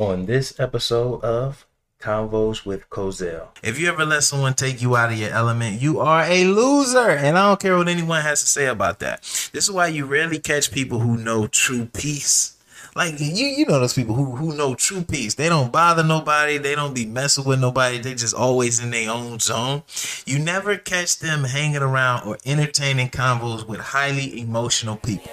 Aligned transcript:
on 0.00 0.24
this 0.24 0.58
episode 0.58 1.22
of 1.22 1.66
Convos 2.00 2.64
with 2.64 2.88
Cozell. 2.88 3.48
If 3.62 3.78
you 3.78 3.86
ever 3.88 4.06
let 4.06 4.22
someone 4.22 4.54
take 4.54 4.80
you 4.80 4.96
out 4.96 5.12
of 5.12 5.18
your 5.18 5.28
element, 5.28 5.82
you 5.82 6.00
are 6.00 6.22
a 6.22 6.44
loser. 6.46 7.10
And 7.10 7.36
I 7.36 7.46
don't 7.46 7.60
care 7.60 7.76
what 7.76 7.86
anyone 7.86 8.22
has 8.22 8.40
to 8.40 8.46
say 8.46 8.66
about 8.66 9.00
that. 9.00 9.20
This 9.52 9.64
is 9.64 9.70
why 9.70 9.88
you 9.88 10.06
rarely 10.06 10.38
catch 10.38 10.72
people 10.72 11.00
who 11.00 11.18
know 11.18 11.46
true 11.46 11.84
peace. 11.84 12.56
Like 12.96 13.20
you, 13.20 13.46
you 13.46 13.66
know 13.66 13.78
those 13.78 13.92
people 13.92 14.14
who 14.14 14.36
who 14.36 14.56
know 14.56 14.74
true 14.74 15.02
peace. 15.02 15.34
They 15.34 15.50
don't 15.50 15.70
bother 15.70 16.02
nobody. 16.02 16.56
They 16.56 16.74
don't 16.74 16.94
be 16.94 17.04
messing 17.04 17.44
with 17.44 17.60
nobody. 17.60 17.98
They 17.98 18.14
just 18.14 18.34
always 18.34 18.80
in 18.80 18.90
their 18.90 19.10
own 19.10 19.38
zone. 19.38 19.82
You 20.24 20.38
never 20.38 20.76
catch 20.76 21.18
them 21.18 21.44
hanging 21.44 21.82
around 21.82 22.26
or 22.26 22.38
entertaining 22.46 23.10
convos 23.10 23.68
with 23.68 23.80
highly 23.80 24.40
emotional 24.40 24.96
people. 24.96 25.30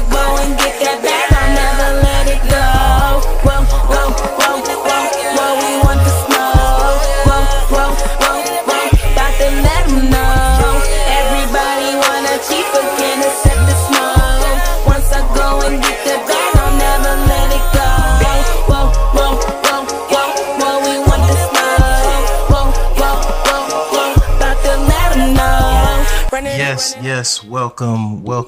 Smoke. 0.00 0.12
Once 0.12 0.60
I 0.60 0.61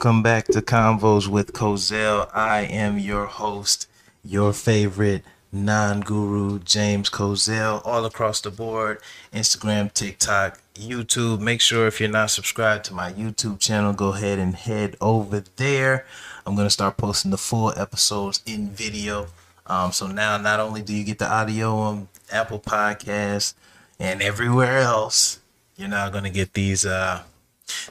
Welcome, 0.05 0.23
back 0.23 0.45
to 0.49 0.61
Convos 0.61 1.29
with 1.29 1.55
Cozell. 1.55 2.29
I 2.35 2.61
am 2.65 2.99
your 2.99 3.25
host, 3.25 3.89
your 4.23 4.53
favorite 4.53 5.25
non-guru, 5.51 6.59
James 6.59 7.09
Cozell, 7.09 7.81
all 7.87 8.05
across 8.05 8.43
the 8.43 8.51
board. 8.51 8.99
Instagram, 9.33 9.91
TikTok, 9.91 10.61
YouTube. 10.75 11.41
Make 11.41 11.63
sure 11.63 11.87
if 11.87 12.01
you're 12.01 12.11
not 12.11 12.31
subscribed 12.31 12.85
to 12.85 12.93
my 12.93 13.15
YouTube 13.15 13.59
channel, 13.61 13.95
go 13.95 14.13
ahead 14.13 14.39
and 14.39 14.55
head 14.55 14.95
over 15.01 15.43
there. 15.57 16.05
I'm 16.45 16.55
gonna 16.55 16.69
start 16.69 16.99
posting 16.99 17.31
the 17.31 17.39
full 17.39 17.73
episodes 17.75 18.43
in 18.45 18.69
video. 18.69 19.29
Um, 19.67 19.91
so 19.91 20.07
now 20.07 20.37
not 20.37 20.61
only 20.61 20.83
do 20.83 20.93
you 20.93 21.05
get 21.05 21.19
the 21.19 21.33
audio 21.33 21.77
on 21.77 22.09
Apple 22.31 22.61
Podcasts 22.61 23.55
and 23.99 24.21
everywhere 24.21 24.81
else, 24.81 25.39
you're 25.79 25.89
now 25.89 26.11
gonna 26.11 26.29
get 26.29 26.53
these 26.53 26.85
uh 26.85 27.23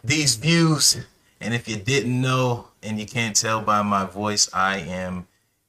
these 0.03 0.35
views. 0.35 1.03
And 1.43 1.53
if 1.53 1.67
you 1.67 1.75
didn't 1.75 2.21
know 2.21 2.69
and 2.81 2.97
you 2.97 3.05
can't 3.05 3.35
tell 3.35 3.59
by 3.59 3.81
my 3.81 4.05
voice, 4.05 4.49
I 4.53 4.77
am 4.77 5.27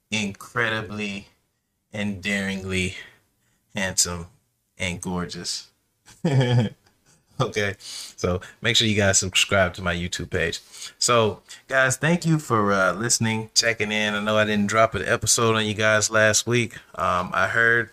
incredibly 0.08 1.26
and 1.92 2.22
daringly 2.22 2.94
handsome 3.74 4.28
and 4.78 5.00
gorgeous. 5.00 5.70
okay, 7.40 7.74
so 7.78 8.40
make 8.62 8.76
sure 8.76 8.86
you 8.86 8.94
guys 8.94 9.18
subscribe 9.18 9.74
to 9.74 9.82
my 9.82 9.94
YouTube 9.94 10.30
page. 10.30 10.60
So, 11.00 11.42
guys, 11.66 11.96
thank 11.96 12.24
you 12.24 12.38
for 12.38 12.72
uh, 12.72 12.92
listening, 12.92 13.50
checking 13.54 13.90
in. 13.90 14.14
I 14.14 14.20
know 14.22 14.36
I 14.36 14.44
didn't 14.44 14.68
drop 14.68 14.94
an 14.94 15.02
episode 15.04 15.56
on 15.56 15.66
you 15.66 15.74
guys 15.74 16.08
last 16.08 16.46
week. 16.46 16.74
Um, 16.94 17.30
I 17.34 17.48
heard 17.48 17.90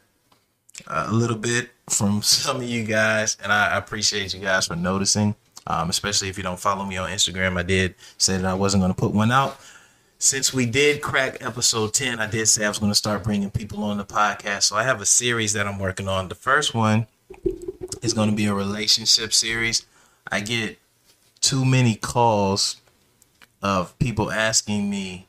a 0.85 1.11
little 1.11 1.37
bit 1.37 1.71
from 1.89 2.21
some 2.21 2.57
of 2.57 2.63
you 2.63 2.83
guys, 2.83 3.37
and 3.41 3.51
I 3.51 3.75
appreciate 3.75 4.35
you 4.35 4.39
guys 4.39 4.67
for 4.67 4.75
noticing. 4.75 5.35
Um, 5.67 5.89
especially 5.89 6.29
if 6.29 6.37
you 6.37 6.43
don't 6.43 6.59
follow 6.59 6.85
me 6.85 6.97
on 6.97 7.09
Instagram, 7.09 7.57
I 7.57 7.63
did 7.63 7.95
say 8.17 8.37
that 8.37 8.45
I 8.45 8.53
wasn't 8.53 8.81
going 8.81 8.93
to 8.93 8.99
put 8.99 9.13
one 9.13 9.31
out. 9.31 9.59
Since 10.17 10.53
we 10.53 10.65
did 10.65 11.01
crack 11.01 11.37
episode 11.41 11.93
10, 11.93 12.19
I 12.19 12.27
did 12.27 12.47
say 12.47 12.65
I 12.65 12.69
was 12.69 12.79
going 12.79 12.91
to 12.91 12.95
start 12.95 13.23
bringing 13.23 13.49
people 13.49 13.83
on 13.83 13.97
the 13.97 14.05
podcast. 14.05 14.63
So 14.63 14.75
I 14.75 14.83
have 14.83 15.01
a 15.01 15.05
series 15.05 15.53
that 15.53 15.67
I'm 15.67 15.79
working 15.79 16.07
on. 16.07 16.27
The 16.27 16.35
first 16.35 16.73
one 16.73 17.07
is 18.01 18.13
going 18.13 18.29
to 18.29 18.35
be 18.35 18.45
a 18.45 18.53
relationship 18.53 19.33
series. 19.33 19.85
I 20.31 20.41
get 20.41 20.77
too 21.39 21.65
many 21.65 21.95
calls 21.95 22.77
of 23.61 23.97
people 23.99 24.31
asking 24.31 24.89
me 24.89 25.27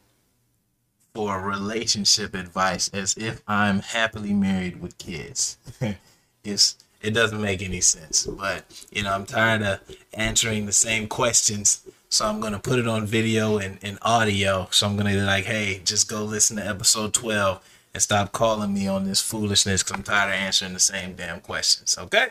for 1.14 1.40
relationship 1.40 2.34
advice 2.34 2.88
as 2.88 3.14
if 3.16 3.42
I'm 3.46 3.80
happily 3.80 4.32
married 4.32 4.80
with 4.80 4.96
kids. 4.98 5.58
it's 6.44 6.76
it 7.02 7.12
doesn't 7.12 7.40
make 7.40 7.62
any 7.62 7.80
sense. 7.80 8.26
But 8.26 8.64
you 8.90 9.02
know, 9.02 9.12
I'm 9.12 9.26
tired 9.26 9.62
of 9.62 9.80
answering 10.14 10.66
the 10.66 10.72
same 10.72 11.06
questions. 11.08 11.82
So 12.08 12.26
I'm 12.26 12.40
gonna 12.40 12.58
put 12.58 12.78
it 12.78 12.86
on 12.86 13.06
video 13.06 13.58
and, 13.58 13.78
and 13.82 13.98
audio. 14.02 14.68
So 14.70 14.86
I'm 14.86 14.96
gonna 14.96 15.10
be 15.10 15.20
like, 15.20 15.44
hey, 15.44 15.80
just 15.84 16.08
go 16.08 16.24
listen 16.24 16.56
to 16.56 16.66
episode 16.66 17.14
12 17.14 17.62
and 17.94 18.02
stop 18.02 18.32
calling 18.32 18.72
me 18.72 18.86
on 18.86 19.04
this 19.04 19.20
foolishness 19.20 19.82
because 19.82 19.96
I'm 19.96 20.02
tired 20.02 20.28
of 20.28 20.34
answering 20.34 20.74
the 20.74 20.80
same 20.80 21.14
damn 21.14 21.40
questions. 21.40 21.96
Okay? 21.98 22.28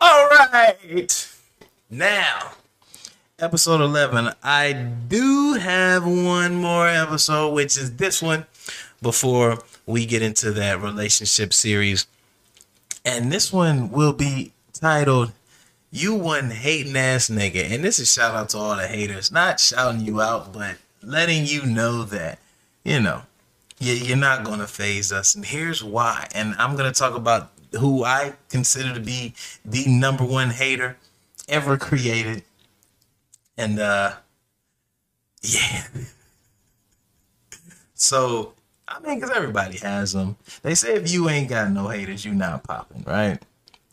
All 0.00 0.28
right. 0.28 1.28
Now, 1.90 2.52
episode 3.38 3.80
11. 3.80 4.32
I 4.42 4.72
do 4.72 5.54
have 5.54 6.06
one 6.06 6.54
more 6.54 6.88
episode, 6.88 7.50
which 7.50 7.76
is 7.76 7.96
this 7.96 8.22
one, 8.22 8.46
before 9.00 9.58
we 9.84 10.06
get 10.06 10.22
into 10.22 10.52
that 10.52 10.80
relationship 10.80 11.52
series. 11.52 12.06
And 13.04 13.32
this 13.32 13.52
one 13.52 13.90
will 13.90 14.12
be 14.12 14.52
titled 14.72 15.32
You 15.90 16.14
One 16.14 16.50
Hating 16.50 16.96
Ass 16.96 17.28
Nigga. 17.28 17.70
And 17.72 17.82
this 17.82 17.98
is 17.98 18.12
shout 18.12 18.34
out 18.34 18.50
to 18.50 18.58
all 18.58 18.76
the 18.76 18.86
haters. 18.86 19.32
Not 19.32 19.60
shouting 19.60 20.02
you 20.02 20.20
out, 20.20 20.52
but 20.52 20.76
letting 21.02 21.46
you 21.46 21.66
know 21.66 22.04
that, 22.04 22.38
you 22.84 23.00
know, 23.00 23.22
you- 23.78 23.94
you're 23.94 24.16
not 24.16 24.44
going 24.44 24.60
to 24.60 24.68
phase 24.68 25.10
us. 25.12 25.34
And 25.34 25.44
here's 25.44 25.82
why. 25.82 26.28
And 26.34 26.54
I'm 26.58 26.76
going 26.76 26.90
to 26.92 26.96
talk 26.98 27.14
about 27.14 27.50
who 27.72 28.04
I 28.04 28.34
consider 28.48 28.94
to 28.94 29.00
be 29.00 29.34
the 29.64 29.86
number 29.88 30.24
one 30.24 30.50
hater 30.50 30.96
ever 31.48 31.76
created. 31.76 32.44
And, 33.56 33.80
uh, 33.80 34.16
yeah. 35.42 35.86
So, 37.94 38.54
I 38.92 39.00
mean, 39.00 39.18
because 39.18 39.34
everybody 39.34 39.78
has 39.78 40.12
them. 40.12 40.36
They 40.62 40.74
say 40.74 40.94
if 40.94 41.10
you 41.10 41.28
ain't 41.28 41.48
got 41.48 41.70
no 41.70 41.88
haters, 41.88 42.24
you 42.24 42.34
not 42.34 42.62
popping, 42.62 43.04
right? 43.06 43.40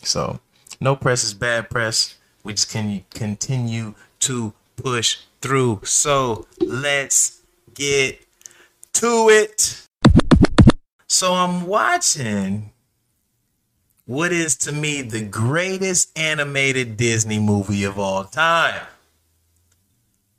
So, 0.04 0.40
no 0.82 0.96
press 0.96 1.24
is 1.24 1.34
bad 1.34 1.70
press. 1.70 2.16
We 2.44 2.54
just 2.54 2.70
can 2.70 3.04
continue 3.10 3.96
to 4.22 4.54
push 4.76 5.20
through. 5.42 5.82
So, 5.84 6.48
let's 6.60 7.42
get 7.74 8.22
to 8.94 9.30
it. 9.30 9.88
So, 11.08 11.34
I'm 11.34 11.66
watching 11.66 12.72
what 14.06 14.34
is 14.34 14.56
to 14.58 14.72
me 14.72 15.02
the 15.02 15.24
greatest 15.24 16.18
animated 16.18 16.98
Disney 16.98 17.40
movie 17.40 17.84
of 17.84 17.98
all 17.98 18.26
time 18.26 18.82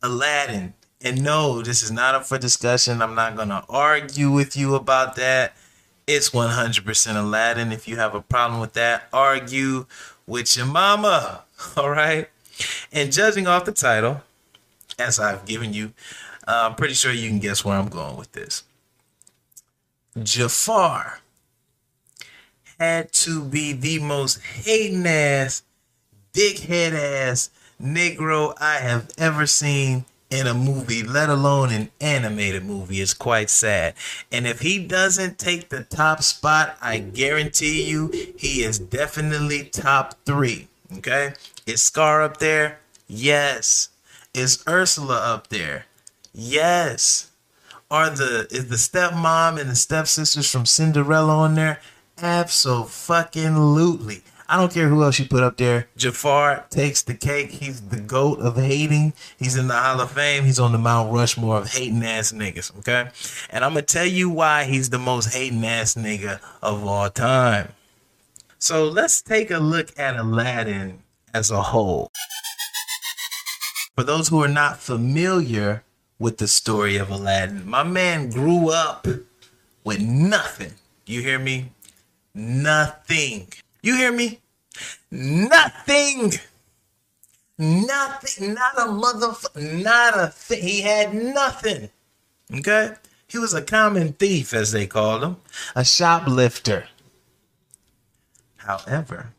Aladdin. 0.02 0.74
And 1.02 1.22
no, 1.22 1.62
this 1.62 1.82
is 1.82 1.90
not 1.90 2.14
up 2.14 2.26
for 2.26 2.38
discussion. 2.38 3.00
I'm 3.00 3.14
not 3.14 3.34
going 3.34 3.48
to 3.48 3.64
argue 3.68 4.30
with 4.30 4.56
you 4.56 4.74
about 4.74 5.16
that. 5.16 5.56
It's 6.06 6.30
100% 6.30 7.16
Aladdin. 7.16 7.72
If 7.72 7.88
you 7.88 7.96
have 7.96 8.14
a 8.14 8.20
problem 8.20 8.60
with 8.60 8.74
that, 8.74 9.08
argue 9.12 9.86
with 10.26 10.56
your 10.56 10.66
mama. 10.66 11.44
All 11.76 11.90
right. 11.90 12.28
And 12.92 13.12
judging 13.12 13.46
off 13.46 13.64
the 13.64 13.72
title, 13.72 14.22
as 14.98 15.18
I've 15.18 15.46
given 15.46 15.72
you, 15.72 15.92
uh, 16.46 16.68
I'm 16.68 16.74
pretty 16.74 16.94
sure 16.94 17.12
you 17.12 17.28
can 17.28 17.38
guess 17.38 17.64
where 17.64 17.78
I'm 17.78 17.88
going 17.88 18.16
with 18.16 18.32
this. 18.32 18.64
Jafar 20.22 21.20
had 22.78 23.12
to 23.12 23.44
be 23.44 23.72
the 23.72 24.00
most 24.00 24.40
hating 24.40 25.06
ass, 25.06 25.62
dickhead 26.34 26.92
ass 26.92 27.50
Negro 27.80 28.54
I 28.60 28.76
have 28.76 29.10
ever 29.16 29.46
seen 29.46 30.04
in 30.30 30.46
a 30.46 30.54
movie, 30.54 31.02
let 31.02 31.28
alone 31.28 31.70
an 31.70 31.90
animated 32.00 32.64
movie. 32.64 33.00
is 33.00 33.14
quite 33.14 33.50
sad. 33.50 33.94
And 34.30 34.46
if 34.46 34.60
he 34.60 34.78
doesn't 34.78 35.38
take 35.38 35.68
the 35.68 35.82
top 35.82 36.22
spot, 36.22 36.76
I 36.80 36.98
guarantee 36.98 37.88
you 37.88 38.08
he 38.38 38.62
is 38.62 38.78
definitely 38.78 39.64
top 39.64 40.14
three. 40.24 40.68
Okay? 40.98 41.32
Is 41.66 41.82
Scar 41.82 42.22
up 42.22 42.38
there? 42.38 42.78
Yes. 43.08 43.88
Is 44.32 44.62
Ursula 44.68 45.16
up 45.16 45.48
there? 45.48 45.86
Yes. 46.32 47.32
Are 47.90 48.08
the 48.08 48.46
is 48.52 48.68
the 48.68 48.76
stepmom 48.76 49.60
and 49.60 49.70
the 49.70 49.74
stepsisters 49.74 50.48
from 50.48 50.64
Cinderella 50.64 51.38
on 51.38 51.56
there? 51.56 51.80
Absolutely. 52.18 54.22
I 54.50 54.56
don't 54.56 54.72
care 54.72 54.88
who 54.88 55.04
else 55.04 55.16
you 55.20 55.26
put 55.26 55.44
up 55.44 55.58
there. 55.58 55.86
Jafar 55.96 56.66
takes 56.70 57.02
the 57.02 57.14
cake. 57.14 57.52
He's 57.52 57.80
the 57.82 58.00
goat 58.00 58.40
of 58.40 58.56
hating. 58.56 59.12
He's 59.38 59.54
in 59.54 59.68
the 59.68 59.76
Hall 59.76 60.00
of 60.00 60.10
Fame. 60.10 60.42
He's 60.42 60.58
on 60.58 60.72
the 60.72 60.78
Mount 60.78 61.12
Rushmore 61.12 61.58
of 61.58 61.72
hating 61.72 62.02
ass 62.02 62.32
niggas. 62.32 62.76
Okay, 62.80 63.10
and 63.50 63.64
I'm 63.64 63.74
gonna 63.74 63.82
tell 63.82 64.06
you 64.06 64.28
why 64.28 64.64
he's 64.64 64.90
the 64.90 64.98
most 64.98 65.32
hating 65.32 65.64
ass 65.64 65.94
nigga 65.94 66.40
of 66.64 66.84
all 66.84 67.08
time. 67.10 67.68
So 68.58 68.88
let's 68.88 69.22
take 69.22 69.52
a 69.52 69.58
look 69.58 69.96
at 69.96 70.16
Aladdin 70.16 71.04
as 71.32 71.52
a 71.52 71.62
whole. 71.62 72.10
For 73.94 74.02
those 74.02 74.30
who 74.30 74.42
are 74.42 74.48
not 74.48 74.80
familiar 74.80 75.84
with 76.18 76.38
the 76.38 76.48
story 76.48 76.96
of 76.96 77.08
Aladdin, 77.08 77.68
my 77.68 77.84
man 77.84 78.30
grew 78.30 78.70
up 78.70 79.06
with 79.84 80.00
nothing. 80.00 80.74
You 81.06 81.22
hear 81.22 81.38
me? 81.38 81.70
Nothing. 82.34 83.46
You 83.82 83.96
hear 83.96 84.12
me? 84.12 84.40
Nothing. 85.10 86.32
Nothing. 87.58 88.54
Not 88.54 88.78
a 88.78 88.86
motherfucker. 88.86 89.82
Not 89.82 90.18
a 90.18 90.28
thing. 90.28 90.62
He 90.62 90.80
had 90.82 91.14
nothing. 91.14 91.90
Okay? 92.54 92.94
He 93.26 93.38
was 93.38 93.54
a 93.54 93.62
common 93.62 94.14
thief, 94.14 94.52
as 94.52 94.72
they 94.72 94.86
called 94.86 95.22
him, 95.22 95.36
a 95.76 95.84
shoplifter. 95.84 96.88
However, 98.56 99.32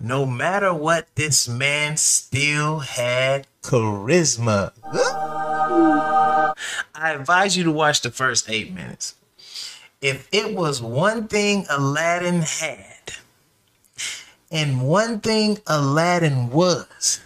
no 0.00 0.26
matter 0.26 0.72
what, 0.74 1.14
this 1.14 1.46
man 1.46 1.96
still 1.96 2.80
had 2.80 3.46
charisma. 3.62 4.72
I 6.94 7.12
advise 7.12 7.56
you 7.56 7.64
to 7.64 7.70
watch 7.70 8.00
the 8.00 8.10
first 8.10 8.48
eight 8.48 8.72
minutes. 8.72 9.14
If 10.00 10.28
it 10.32 10.54
was 10.56 10.82
one 10.82 11.28
thing 11.28 11.66
Aladdin 11.70 12.42
had, 12.42 12.91
and 14.52 14.82
one 14.82 15.20
thing 15.20 15.58
Aladdin 15.66 16.50
was, 16.50 17.20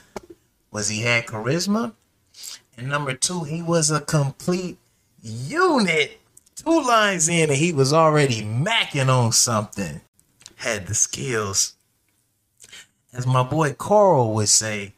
was 0.71 0.89
he 0.89 1.03
had 1.03 1.27
charisma, 1.27 1.93
and 2.77 2.89
number 2.89 3.15
two, 3.15 3.43
he 3.43 3.63
was 3.63 3.91
a 3.91 4.01
complete 4.01 4.79
unit. 5.21 6.21
Two 6.55 6.83
lines 6.83 7.29
in, 7.29 7.51
and 7.51 7.59
he 7.59 7.73
was 7.73 7.93
already 7.93 8.43
macking 8.43 9.09
on 9.09 9.33
something. 9.33 10.01
Had 10.57 10.87
the 10.87 10.95
skills. 10.95 11.75
As 13.13 13.27
my 13.27 13.43
boy 13.43 13.73
Carl 13.73 14.33
would 14.35 14.49
say, 14.49 14.95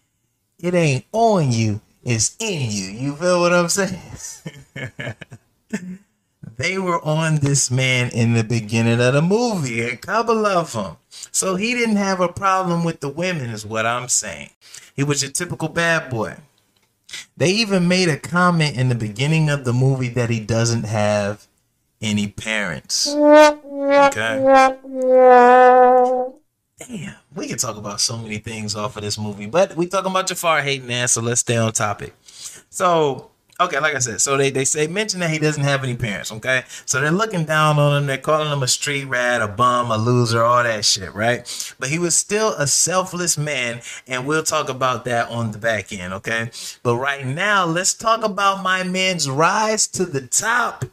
it 0.59 0.75
ain't 0.75 1.07
on 1.13 1.51
you, 1.51 1.81
it's 2.03 2.37
in 2.39 2.71
you. 2.71 2.91
You 2.91 3.17
feel 3.17 3.41
what 3.41 3.53
I'm 3.53 3.69
saying? 3.69 4.01
they 6.57 6.79
were 6.79 7.03
on 7.05 7.37
this 7.37 7.71
man 7.71 8.11
in 8.11 8.35
the 8.35 8.45
beginning 8.45 9.01
of 9.01 9.15
the 9.15 9.23
movie, 9.23 9.81
a 9.81 9.97
couple 9.97 10.45
of 10.45 10.73
them. 10.73 10.97
So 11.33 11.57
he 11.57 11.75
didn't 11.75 11.97
have 11.97 12.21
a 12.21 12.29
problem 12.29 12.85
with 12.85 13.01
the 13.01 13.09
women, 13.09 13.51
is 13.51 13.67
what 13.67 13.87
I'm 13.87 14.09
saying. 14.09 14.51
He 14.95 15.03
was 15.03 15.23
your 15.23 15.33
typical 15.33 15.69
bad 15.69 16.11
boy. 16.11 16.37
They 17.37 17.51
even 17.51 17.89
made 17.89 18.09
a 18.09 18.19
comment 18.19 18.77
in 18.77 18.89
the 18.89 18.95
beginning 18.95 19.49
of 19.49 19.65
the 19.65 19.73
movie 19.73 20.09
that 20.11 20.31
he 20.31 20.41
doesn't 20.41 20.85
have 20.85 21.47
any 22.01 22.29
parents. 22.29 23.09
Okay. 23.09 24.39
Damn, 26.79 27.15
we 27.35 27.49
can 27.49 27.59
talk 27.59 27.77
about 27.77 28.01
so 28.01 28.17
many 28.17 28.39
things 28.39 28.77
off 28.77 28.97
of 28.97 29.03
this 29.03 29.19
movie, 29.19 29.47
but 29.47 29.75
we 29.77 29.87
talking 29.87 30.13
about 30.13 30.29
Jafar 30.29 30.63
hating 30.63 30.93
ass, 30.93 31.13
so 31.13 31.21
let's 31.21 31.41
stay 31.41 31.57
on 31.57 31.73
topic. 31.73 32.15
So, 32.71 33.31
okay, 33.61 33.81
like 33.81 33.95
I 33.95 33.99
said, 33.99 34.21
so 34.21 34.37
they, 34.37 34.51
they 34.51 34.65
say 34.65 34.87
mention 34.87 35.21
that 35.21 35.31
he 35.31 35.39
doesn't 35.39 35.63
have 35.63 35.83
any 35.83 35.97
parents, 35.97 36.31
okay? 36.33 36.65
So 36.87 37.01
they're 37.01 37.11
looking 37.11 37.45
down 37.45 37.79
on 37.79 37.97
him, 37.97 38.07
they're 38.07 38.19
calling 38.19 38.53
him 38.53 38.63
a 38.63 38.69
street 38.69 39.05
rat, 39.05 39.43
a 39.43 39.49
bum, 39.49 39.91
a 39.91 39.97
loser, 39.97 40.43
all 40.43 40.63
that 40.63 40.85
shit, 40.85 41.15
right? 41.15 41.75
But 41.79 41.89
he 41.89 41.99
was 41.99 42.15
still 42.15 42.55
a 42.55 42.67
selfless 42.67 43.37
man, 43.37 43.81
and 44.07 44.27
we'll 44.27 44.43
talk 44.43 44.69
about 44.69 45.05
that 45.07 45.29
on 45.31 45.53
the 45.53 45.59
back 45.59 45.93
end, 45.93 46.13
okay? 46.15 46.51
But 46.83 46.97
right 46.97 47.27
now, 47.27 47.65
let's 47.65 47.95
talk 47.95 48.23
about 48.23 48.63
my 48.63 48.83
man's 48.85 49.29
rise 49.29 49.87
to 49.89 50.05
the 50.05 50.23
top 50.23 50.85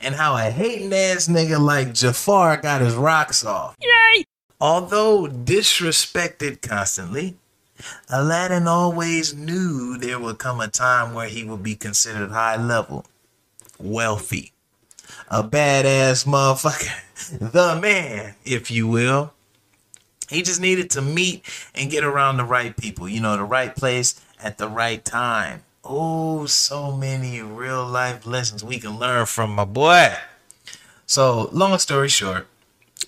and 0.00 0.14
how 0.14 0.36
a 0.36 0.50
hating 0.50 0.92
ass 0.92 1.28
nigga 1.28 1.60
like 1.60 1.94
Jafar 1.94 2.58
got 2.58 2.80
his 2.80 2.94
rocks 2.94 3.44
off. 3.44 3.76
Yay! 3.80 4.24
Although 4.60 5.26
disrespected 5.26 6.62
constantly, 6.62 7.36
Aladdin 8.08 8.66
always 8.66 9.34
knew 9.34 9.96
there 9.96 10.18
would 10.18 10.38
come 10.38 10.60
a 10.60 10.68
time 10.68 11.14
where 11.14 11.28
he 11.28 11.44
would 11.44 11.62
be 11.62 11.74
considered 11.74 12.30
high 12.30 12.56
level, 12.56 13.04
wealthy, 13.78 14.52
a 15.28 15.42
badass 15.42 16.26
motherfucker, 16.26 17.38
the 17.52 17.78
man, 17.80 18.34
if 18.44 18.70
you 18.70 18.86
will. 18.86 19.32
He 20.30 20.42
just 20.42 20.60
needed 20.60 20.90
to 20.90 21.02
meet 21.02 21.44
and 21.74 21.90
get 21.90 22.04
around 22.04 22.38
the 22.38 22.44
right 22.44 22.76
people, 22.76 23.08
you 23.08 23.20
know, 23.20 23.36
the 23.36 23.44
right 23.44 23.74
place 23.74 24.20
at 24.42 24.58
the 24.58 24.68
right 24.68 25.04
time. 25.04 25.62
Oh, 25.84 26.46
so 26.46 26.96
many 26.96 27.42
real 27.42 27.86
life 27.86 28.26
lessons 28.26 28.64
we 28.64 28.78
can 28.78 28.98
learn 28.98 29.26
from 29.26 29.54
my 29.54 29.66
boy. 29.66 30.14
So, 31.06 31.50
long 31.52 31.78
story 31.78 32.08
short, 32.08 32.46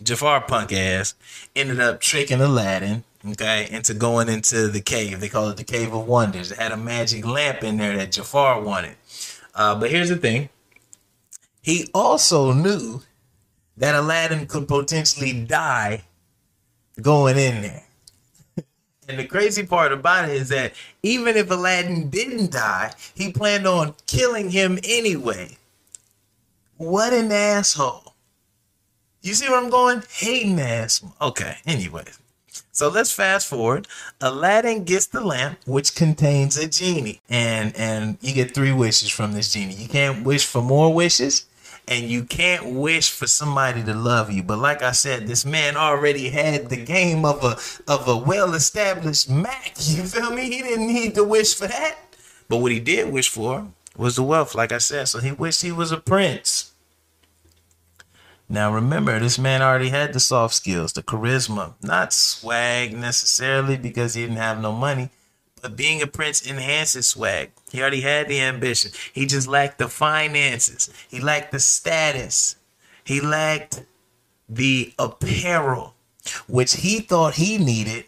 Jafar 0.03 0.43
punk 0.43 0.73
ass 0.73 1.15
ended 1.55 1.81
up 1.81 2.01
tricking 2.01 2.43
Aladdin, 2.43 3.05
okay, 3.33 3.69
into 3.71 3.95
going 3.95 4.29
into 4.29 4.69
the 4.69 4.81
cave. 4.81 5.21
They 5.21 5.29
call 5.29 5.49
it 5.49 5.57
the 5.57 5.65
Cave 5.65 5.93
of 5.93 6.07
Wonders. 6.07 6.53
It 6.53 6.59
had 6.59 6.73
a 6.73 6.77
magic 6.77 7.27
lamp 7.27 7.65
in 7.65 7.77
there 7.77 7.97
that 7.97 8.13
Jafar 8.13 8.61
wanted. 8.61 8.97
Uh, 9.55 9.79
but 9.79 9.91
here's 9.91 10.09
the 10.09 10.17
thing. 10.17 10.49
He 11.63 11.89
also 11.95 12.53
knew 12.53 13.03
that 13.77 13.95
Aladdin 13.95 14.47
could 14.47 14.69
potentially 14.69 15.33
die 15.33 16.05
going 17.01 17.39
in 17.39 17.63
there. 17.63 17.83
And 19.09 19.21
the 19.21 19.25
crazy 19.25 19.65
part 19.65 19.93
about 19.93 20.29
it 20.29 20.35
is 20.35 20.49
that 20.49 20.73
even 21.05 21.37
if 21.37 21.49
Aladdin 21.49 22.11
didn't 22.11 22.51
die, 22.51 22.93
he 23.15 23.31
planned 23.31 23.65
on 23.65 23.95
killing 24.09 24.51
him 24.51 24.81
anyway. 24.83 25.57
What 26.77 27.13
an 27.13 27.31
asshole. 27.31 28.15
You 29.23 29.35
see 29.35 29.49
where 29.49 29.59
I'm 29.59 29.71
going? 29.71 30.03
Hating 30.11 30.61
ass. 30.61 31.05
Okay, 31.21 31.57
anyways. 31.67 32.19
So 32.73 32.89
let's 32.89 33.13
fast 33.13 33.49
forward. 33.49 33.87
Aladdin 34.21 34.85
gets 34.85 35.07
the 35.07 35.21
lamp, 35.21 35.59
which 35.67 35.95
contains 35.95 36.57
a 36.57 36.69
genie, 36.69 37.21
and 37.29 37.75
and 37.77 38.19
you 38.21 38.35
get 38.35 38.55
three 38.55 38.73
wishes 38.73 39.11
from 39.11 39.33
this 39.33 39.53
genie. 39.53 39.75
You 39.75 39.89
can't 39.89 40.25
wish 40.25 40.45
for 40.47 40.63
more 40.63 40.93
wishes, 40.93 41.47
and 41.89 42.09
you 42.09 42.25
can't 42.25 42.67
wish 42.67 43.11
for 43.11 43.27
somebody 43.27 43.83
to 43.85 43.95
love 43.95 44.31
you. 44.31 44.43
But 44.43 44.59
like 44.59 44.83
I 44.83 44.93
said, 44.93 45.27
this 45.27 45.45
man 45.45 45.77
already 45.77 46.31
had 46.31 46.69
the 46.69 46.77
game 46.77 47.25
of 47.25 47.43
a 47.45 47.57
of 47.91 48.09
a 48.09 48.17
well-established 48.17 49.31
Mac. 49.31 49.75
You 49.81 50.03
feel 50.05 50.31
me? 50.31 50.45
He 50.45 50.63
didn't 50.63 50.87
need 50.87 51.15
to 51.15 51.25
wish 51.25 51.55
for 51.55 51.67
that. 51.67 51.97
But 52.49 52.59
what 52.59 52.73
he 52.73 52.81
did 52.81 53.13
wish 53.13 53.29
for 53.29 53.69
was 53.97 54.17
the 54.17 54.23
wealth, 54.23 54.55
like 54.55 54.73
I 54.73 54.79
said. 54.79 55.09
So 55.09 55.19
he 55.21 55.33
wished 55.33 55.63
he 55.63 55.73
was 55.73 55.93
a 55.93 55.97
prince. 55.97 56.73
Now 58.49 58.73
remember, 58.73 59.19
this 59.19 59.39
man 59.39 59.61
already 59.61 59.89
had 59.89 60.13
the 60.13 60.21
soft 60.21 60.55
skills, 60.55 60.93
the 60.93 61.03
charisma, 61.03 61.75
not 61.83 62.13
swag 62.13 62.97
necessarily 62.97 63.77
because 63.77 64.15
he 64.15 64.23
didn't 64.23 64.37
have 64.37 64.61
no 64.61 64.71
money, 64.73 65.11
but 65.61 65.77
being 65.77 66.01
a 66.01 66.07
prince 66.07 66.47
enhances 66.47 67.09
swag. 67.09 67.51
He 67.73 67.81
already 67.81 68.03
had 68.03 68.29
the 68.29 68.41
ambition. 68.41 68.93
He 69.13 69.27
just 69.27 69.49
lacked 69.49 69.79
the 69.79 69.89
finances. 69.89 70.89
He 71.09 71.19
lacked 71.19 71.51
the 71.51 71.59
status. 71.59 72.57
He 73.03 73.21
lacked 73.21 73.85
the 74.49 74.95
apparel, 74.97 75.95
which 76.47 76.75
he 76.77 77.01
thought 77.01 77.35
he 77.35 77.59
needed 77.59 78.05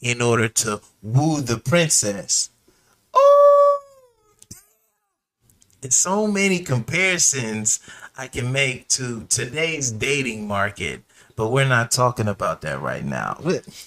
in 0.00 0.22
order 0.22 0.48
to 0.48 0.80
woo 1.02 1.40
the 1.40 1.58
princess. 1.58 2.50
Oh, 3.14 3.51
so 5.90 6.26
many 6.26 6.60
comparisons 6.60 7.80
I 8.16 8.28
can 8.28 8.52
make 8.52 8.88
to 8.88 9.26
today's 9.28 9.90
dating 9.90 10.46
market, 10.46 11.02
but 11.34 11.48
we're 11.48 11.66
not 11.66 11.90
talking 11.90 12.28
about 12.28 12.60
that 12.60 12.80
right 12.80 13.04
now. 13.04 13.40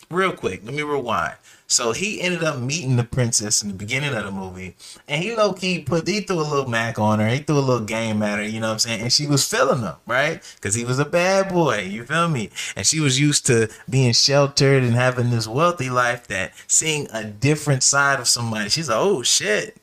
Real 0.10 0.34
quick, 0.34 0.62
let 0.66 0.74
me 0.74 0.82
rewind. 0.82 1.36
So 1.68 1.94
he 1.94 2.22
ended 2.22 2.44
up 2.44 2.60
meeting 2.60 2.96
the 2.96 3.04
princess 3.04 3.64
in 3.64 3.70
the 3.70 3.76
beginning 3.76 4.14
of 4.14 4.24
the 4.24 4.32
movie, 4.32 4.76
and 5.08 5.24
he 5.24 5.36
low 5.36 5.54
key 5.54 5.80
put 5.80 6.08
he 6.08 6.22
threw 6.22 6.40
a 6.40 6.42
little 6.42 6.68
mac 6.68 7.00
on 7.00 7.20
her, 7.20 7.28
he 7.28 7.40
threw 7.40 7.58
a 7.58 7.60
little 7.60 7.86
game 7.86 8.22
at 8.22 8.38
her, 8.38 8.46
you 8.46 8.60
know 8.60 8.68
what 8.68 8.74
I'm 8.74 8.80
saying? 8.80 9.02
And 9.02 9.12
she 9.12 9.26
was 9.26 9.48
feeling 9.48 9.82
him, 9.82 9.96
right? 10.06 10.44
Because 10.56 10.76
he 10.76 10.86
was 10.86 11.00
a 11.00 11.06
bad 11.06 11.50
boy, 11.50 11.80
you 11.82 12.04
feel 12.04 12.28
me? 12.28 12.52
And 12.76 12.86
she 12.86 13.00
was 13.00 13.20
used 13.20 13.48
to 13.48 13.68
being 13.90 14.14
sheltered 14.14 14.84
and 14.84 14.94
having 14.94 15.32
this 15.32 15.48
wealthy 15.48 15.90
life 15.90 16.28
that 16.28 16.54
seeing 16.68 17.08
a 17.12 17.24
different 17.24 17.82
side 17.82 18.20
of 18.20 18.28
somebody, 18.28 18.70
she's 18.70 18.90
like, 18.90 19.00
oh 19.00 19.24
shit. 19.24 19.78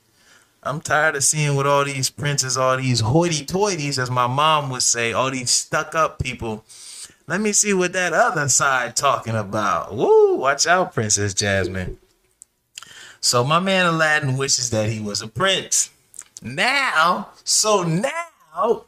I'm 0.65 0.81
tired 0.81 1.17
of 1.17 1.25
seeing 1.25 1.57
what 1.57 1.67
all 1.67 1.85
these 1.85 2.09
princes, 2.09 2.57
all 2.57 2.77
these 2.77 3.01
hoity-toities, 3.01 3.99
as 3.99 4.11
my 4.11 4.29
mom 4.29 4.71
would 4.71 4.83
say, 4.83 5.13
all 5.13 5.31
these 5.31 5.51
stuck-up 5.51 6.21
people. 6.21 6.65
Let 7.27 7.41
me 7.41 7.53
see 7.53 7.75
what 7.75 7.93
that 7.95 8.13
other 8.13 8.49
side 8.49 8.95
talking 8.95 9.35
about. 9.35 9.95
Woo! 9.95 10.37
Watch 10.37 10.67
out, 10.67 10.95
Princess 10.95 11.35
Jasmine. 11.35 11.99
So 13.21 13.43
my 13.43 13.59
man 13.59 13.87
Aladdin 13.87 14.37
wishes 14.37 14.71
that 14.71 14.89
he 14.89 15.01
was 15.01 15.21
a 15.21 15.29
prince. 15.29 15.91
Now, 16.43 17.31
so 17.45 17.83
now 17.83 18.85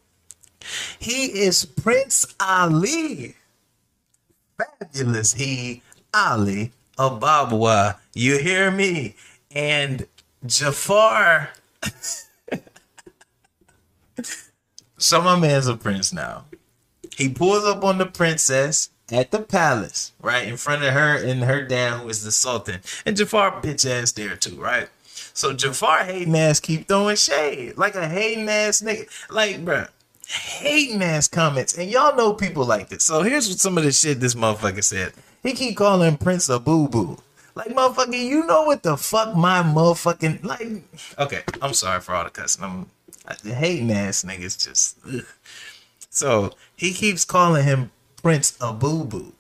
he 0.98 1.26
is 1.26 1.64
Prince 1.64 2.26
Ali. 2.40 3.36
Fabulous 4.58 5.34
he 5.34 5.82
Ali 6.12 6.72
Ababwa. 6.98 7.96
You 8.12 8.38
hear 8.38 8.70
me? 8.70 9.14
And 9.50 10.06
Jafar 10.46 11.50
so 14.98 15.22
my 15.22 15.38
man's 15.38 15.66
a 15.66 15.76
prince 15.76 16.12
now. 16.12 16.44
He 17.16 17.28
pulls 17.28 17.64
up 17.64 17.84
on 17.84 17.98
the 17.98 18.06
princess 18.06 18.90
at 19.12 19.30
the 19.30 19.40
palace, 19.40 20.12
right 20.20 20.48
in 20.48 20.56
front 20.56 20.82
of 20.82 20.92
her 20.92 21.16
and 21.16 21.44
her 21.44 21.62
dad, 21.62 22.00
who 22.00 22.08
is 22.08 22.24
the 22.24 22.32
sultan, 22.32 22.80
and 23.04 23.16
Jafar 23.16 23.60
bitch 23.62 23.88
ass 23.88 24.12
there 24.12 24.36
too, 24.36 24.60
right? 24.60 24.88
So 25.32 25.52
Jafar 25.52 26.04
hating 26.04 26.36
ass 26.36 26.60
keep 26.60 26.88
throwing 26.88 27.16
shade 27.16 27.76
like 27.76 27.94
a 27.94 28.08
hating 28.08 28.48
ass 28.48 28.82
nigga, 28.82 29.08
like 29.30 29.64
bruh, 29.64 29.88
hating 30.26 31.02
ass 31.02 31.28
comments, 31.28 31.76
and 31.76 31.90
y'all 31.90 32.16
know 32.16 32.32
people 32.32 32.64
like 32.64 32.88
this. 32.88 33.04
So 33.04 33.22
here's 33.22 33.60
some 33.60 33.76
of 33.78 33.84
the 33.84 33.92
shit 33.92 34.20
this 34.20 34.34
motherfucker 34.34 34.82
said. 34.82 35.12
He 35.42 35.52
keep 35.52 35.76
calling 35.76 36.16
Prince 36.16 36.48
a 36.48 36.58
boo 36.58 36.88
boo. 36.88 37.18
Like 37.54 37.68
motherfucker, 37.68 38.18
you 38.18 38.46
know 38.46 38.64
what 38.64 38.82
the 38.82 38.96
fuck 38.96 39.36
my 39.36 39.62
motherfucking 39.62 40.44
like. 40.44 40.82
Okay, 41.18 41.42
I'm 41.62 41.72
sorry 41.72 42.00
for 42.00 42.14
all 42.14 42.24
the 42.24 42.30
cussing. 42.30 42.64
I'm 42.64 42.90
the 43.42 43.54
hating 43.54 43.92
ass 43.92 44.24
niggas 44.24 44.64
just. 44.64 44.98
Ugh. 45.06 45.24
So 46.10 46.52
he 46.76 46.92
keeps 46.92 47.24
calling 47.24 47.64
him 47.64 47.90
Prince 48.22 48.56
a 48.60 48.72
boo 48.72 49.04
boo. 49.04 49.32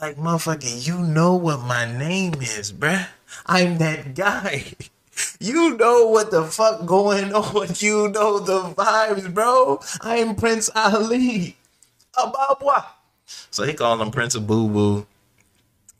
Like 0.00 0.16
motherfucker, 0.16 0.86
you 0.86 0.98
know 1.00 1.34
what 1.34 1.60
my 1.60 1.84
name 1.84 2.34
is, 2.40 2.72
bruh. 2.72 3.06
I'm 3.46 3.78
that 3.78 4.14
guy. 4.14 4.64
You 5.38 5.76
know 5.76 6.06
what 6.06 6.30
the 6.30 6.44
fuck 6.44 6.86
going 6.86 7.32
on. 7.34 7.68
You 7.76 8.08
know 8.08 8.38
the 8.38 8.62
vibes, 8.72 9.32
bro. 9.34 9.80
I'm 10.00 10.34
Prince 10.34 10.70
Ali. 10.74 11.56
Ababwa. 12.16 12.86
So 13.50 13.64
he 13.64 13.74
called 13.74 14.00
him 14.00 14.10
Prince 14.10 14.34
of 14.34 14.46
Boo 14.46 14.68
Boo. 14.68 15.06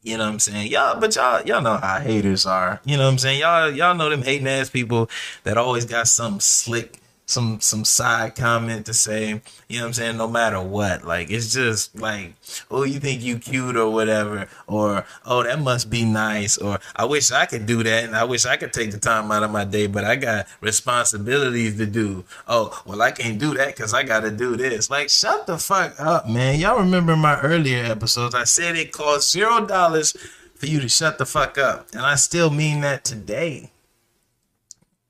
You 0.02 0.16
know 0.16 0.24
what 0.24 0.32
I'm 0.32 0.38
saying? 0.38 0.70
Y'all, 0.70 0.98
but 0.98 1.14
y'all, 1.14 1.42
y'all 1.42 1.60
know 1.60 1.76
how 1.76 1.98
haters 1.98 2.46
are. 2.46 2.80
You 2.86 2.96
know 2.96 3.04
what 3.04 3.12
I'm 3.12 3.18
saying? 3.18 3.40
Y'all, 3.40 3.70
y'all 3.70 3.94
know 3.94 4.08
them 4.08 4.22
hating 4.22 4.46
ass 4.48 4.70
people 4.70 5.10
that 5.44 5.58
always 5.58 5.84
got 5.84 6.08
something 6.08 6.40
slick, 6.40 6.99
some 7.30 7.60
some 7.60 7.84
side 7.84 8.34
comment 8.34 8.86
to 8.86 8.94
say. 8.94 9.40
You 9.68 9.78
know 9.78 9.84
what 9.84 9.86
I'm 9.88 9.92
saying? 9.94 10.16
No 10.16 10.28
matter 10.28 10.60
what, 10.60 11.04
like 11.04 11.30
it's 11.30 11.52
just 11.52 11.98
like, 11.98 12.34
oh, 12.70 12.82
you 12.82 12.98
think 12.98 13.22
you 13.22 13.38
cute 13.38 13.76
or 13.76 13.90
whatever, 13.90 14.48
or 14.66 15.06
oh, 15.24 15.42
that 15.42 15.60
must 15.60 15.90
be 15.90 16.04
nice, 16.04 16.58
or 16.58 16.78
I 16.96 17.04
wish 17.04 17.30
I 17.30 17.46
could 17.46 17.66
do 17.66 17.82
that, 17.82 18.04
and 18.04 18.16
I 18.16 18.24
wish 18.24 18.46
I 18.46 18.56
could 18.56 18.72
take 18.72 18.90
the 18.90 18.98
time 18.98 19.30
out 19.30 19.42
of 19.42 19.50
my 19.50 19.64
day, 19.64 19.86
but 19.86 20.04
I 20.04 20.16
got 20.16 20.46
responsibilities 20.60 21.76
to 21.78 21.86
do. 21.86 22.24
Oh, 22.48 22.82
well, 22.84 23.00
I 23.02 23.12
can't 23.12 23.38
do 23.38 23.54
that 23.54 23.68
because 23.76 23.94
I 23.94 24.02
got 24.02 24.20
to 24.20 24.30
do 24.30 24.56
this. 24.56 24.90
Like, 24.90 25.08
shut 25.08 25.46
the 25.46 25.58
fuck 25.58 26.00
up, 26.00 26.28
man. 26.28 26.58
Y'all 26.58 26.78
remember 26.78 27.16
my 27.16 27.40
earlier 27.40 27.84
episodes? 27.84 28.34
I 28.34 28.44
said 28.44 28.76
it 28.76 28.92
cost 28.92 29.30
zero 29.30 29.64
dollars 29.64 30.16
for 30.54 30.66
you 30.66 30.80
to 30.80 30.88
shut 30.88 31.18
the 31.18 31.26
fuck 31.26 31.56
up, 31.58 31.88
and 31.92 32.02
I 32.02 32.16
still 32.16 32.50
mean 32.50 32.80
that 32.80 33.04
today 33.04 33.70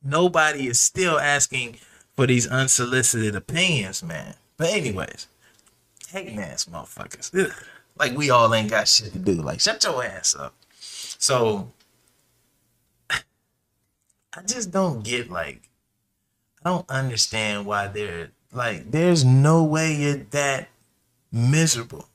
nobody 0.03 0.67
is 0.67 0.81
still 0.81 1.19
asking 1.19 1.77
for 2.21 2.27
these 2.27 2.47
unsolicited 2.49 3.35
opinions, 3.35 4.03
man. 4.03 4.35
But 4.59 4.75
anyways, 4.75 5.27
hating 6.11 6.39
ass 6.39 6.67
motherfuckers. 6.67 7.33
Ugh. 7.35 7.51
Like 7.99 8.15
we 8.15 8.29
all 8.29 8.55
ain't 8.55 8.69
got 8.69 8.89
shit 8.89 9.15
to 9.15 9.19
do. 9.19 9.33
Like 9.37 9.59
shut 9.59 9.83
your 9.85 10.05
ass 10.05 10.37
up. 10.39 10.55
So 10.79 11.73
I 13.11 14.43
just 14.47 14.71
don't 14.71 15.03
get 15.03 15.31
like 15.31 15.71
I 16.63 16.69
don't 16.69 16.91
understand 16.91 17.65
why 17.65 17.87
they're 17.87 18.33
like 18.53 18.91
there's 18.91 19.25
no 19.25 19.65
way 19.65 19.95
you're 19.95 20.17
that 20.33 20.69
miserable. 21.33 22.07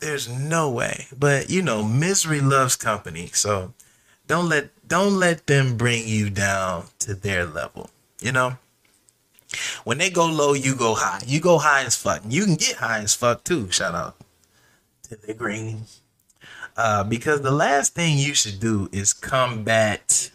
There's 0.00 0.28
no 0.28 0.68
way. 0.68 1.06
But 1.16 1.48
you 1.48 1.62
know, 1.62 1.84
misery 1.84 2.40
loves 2.40 2.74
company. 2.74 3.30
So 3.34 3.72
don't 4.26 4.48
let 4.48 4.88
don't 4.88 5.14
let 5.14 5.46
them 5.46 5.76
bring 5.76 6.08
you 6.08 6.28
down 6.28 6.86
to 6.98 7.14
their 7.14 7.46
level. 7.46 7.88
You 8.20 8.32
know? 8.32 8.58
When 9.84 9.98
they 9.98 10.10
go 10.10 10.26
low, 10.26 10.52
you 10.52 10.74
go 10.74 10.94
high. 10.94 11.22
You 11.26 11.40
go 11.40 11.58
high 11.58 11.84
as 11.84 11.96
fuck. 11.96 12.22
You 12.28 12.44
can 12.44 12.54
get 12.54 12.76
high 12.76 13.00
as 13.00 13.14
fuck 13.14 13.44
too. 13.44 13.70
Shout 13.70 13.94
out 13.94 14.16
to 15.04 15.16
the 15.16 15.34
green. 15.34 15.84
Uh, 16.76 17.04
because 17.04 17.42
the 17.42 17.50
last 17.50 17.94
thing 17.94 18.16
you 18.16 18.34
should 18.34 18.60
do 18.60 18.88
is 18.92 19.12
combat 19.12 20.30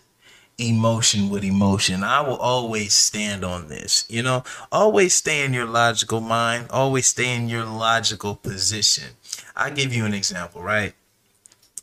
emotion 0.57 1.29
with 1.29 1.43
emotion. 1.43 2.03
I 2.03 2.21
will 2.21 2.37
always 2.37 2.93
stand 2.93 3.43
on 3.43 3.67
this. 3.67 4.05
You 4.09 4.23
know, 4.23 4.43
always 4.71 5.13
stay 5.13 5.43
in 5.43 5.53
your 5.53 5.65
logical 5.65 6.21
mind. 6.21 6.67
Always 6.69 7.07
stay 7.07 7.35
in 7.35 7.49
your 7.49 7.65
logical 7.65 8.35
position. 8.35 9.15
I'll 9.55 9.73
give 9.73 9.93
you 9.93 10.05
an 10.05 10.13
example, 10.13 10.61
right? 10.61 10.93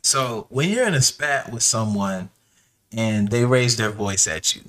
So 0.02 0.46
when 0.48 0.70
you're 0.70 0.86
in 0.86 0.94
a 0.94 1.02
spat 1.02 1.52
with 1.52 1.62
someone 1.62 2.30
and 2.92 3.28
they 3.28 3.44
raise 3.44 3.76
their 3.76 3.90
voice 3.90 4.26
at 4.26 4.54
you, 4.54 4.62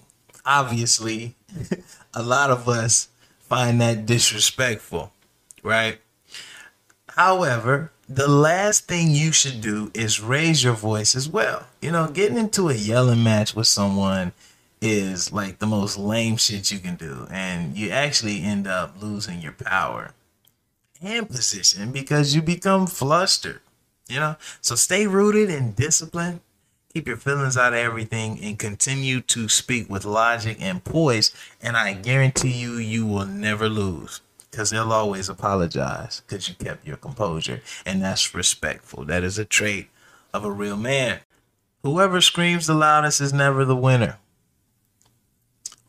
obviously 0.46 1.36
a 2.14 2.24
lot 2.24 2.50
of 2.50 2.68
us 2.68 3.10
find 3.40 3.80
that 3.82 4.06
disrespectful, 4.06 5.12
right? 5.62 6.00
However, 7.10 7.92
the 8.10 8.28
last 8.28 8.88
thing 8.88 9.12
you 9.12 9.32
should 9.32 9.62
do 9.62 9.92
is 9.94 10.20
raise 10.20 10.64
your 10.64 10.74
voice 10.74 11.16
as 11.16 11.30
well. 11.30 11.68
You 11.82 11.92
know, 11.92 12.08
getting 12.08 12.38
into 12.38 12.70
a 12.70 12.74
yelling 12.74 13.24
match 13.24 13.56
with 13.56 13.68
someone 13.68 14.34
is 14.82 15.32
like 15.32 15.60
the 15.60 15.68
most 15.68 15.98
lame 15.98 16.38
shit 16.38 16.72
you 16.72 16.80
can 16.80 16.96
do, 16.96 17.28
and 17.32 17.78
you 17.78 17.90
actually 17.90 18.44
end 18.44 18.68
up 18.68 19.02
losing 19.02 19.42
your 19.42 19.54
power 19.54 20.12
and 21.02 21.30
position 21.30 21.92
because 21.92 22.36
you 22.36 22.42
become 22.42 22.88
flustered. 22.88 23.62
You 24.10 24.20
know, 24.20 24.36
so 24.60 24.76
stay 24.76 25.08
rooted 25.08 25.50
in 25.50 25.72
discipline 25.74 26.42
keep 26.94 27.08
your 27.08 27.18
feelings 27.18 27.58
out 27.58 27.74
of 27.74 27.80
everything 27.80 28.40
and 28.44 28.60
continue 28.60 29.20
to 29.20 29.50
speak 29.50 29.90
with 29.90 30.06
logic 30.06 30.58
and 30.60 30.84
poise 30.84 31.34
and 31.62 31.76
i 31.76 31.94
guarantee 31.94 32.52
you 32.52 32.74
you 32.74 33.06
will 33.06 33.26
never 33.26 33.68
lose 33.68 34.22
because 34.54 34.70
they'll 34.70 34.94
always 34.94 35.30
apologize 35.30 36.22
because 36.28 36.48
you 36.48 36.54
kept 36.54 36.86
your 36.86 36.96
composure 36.96 37.60
and 37.88 38.04
that's 38.04 38.36
respectful. 38.36 39.04
That 39.04 39.24
is 39.24 39.40
a 39.40 39.46
trait 39.46 39.90
of 40.32 40.46
a 40.46 40.52
real 40.52 40.78
man. 40.78 41.22
Whoever 41.82 42.22
screams 42.22 42.68
the 42.68 42.76
loudest 42.76 43.20
is 43.20 43.34
never 43.34 43.66
the 43.66 43.76
winner. 43.76 44.20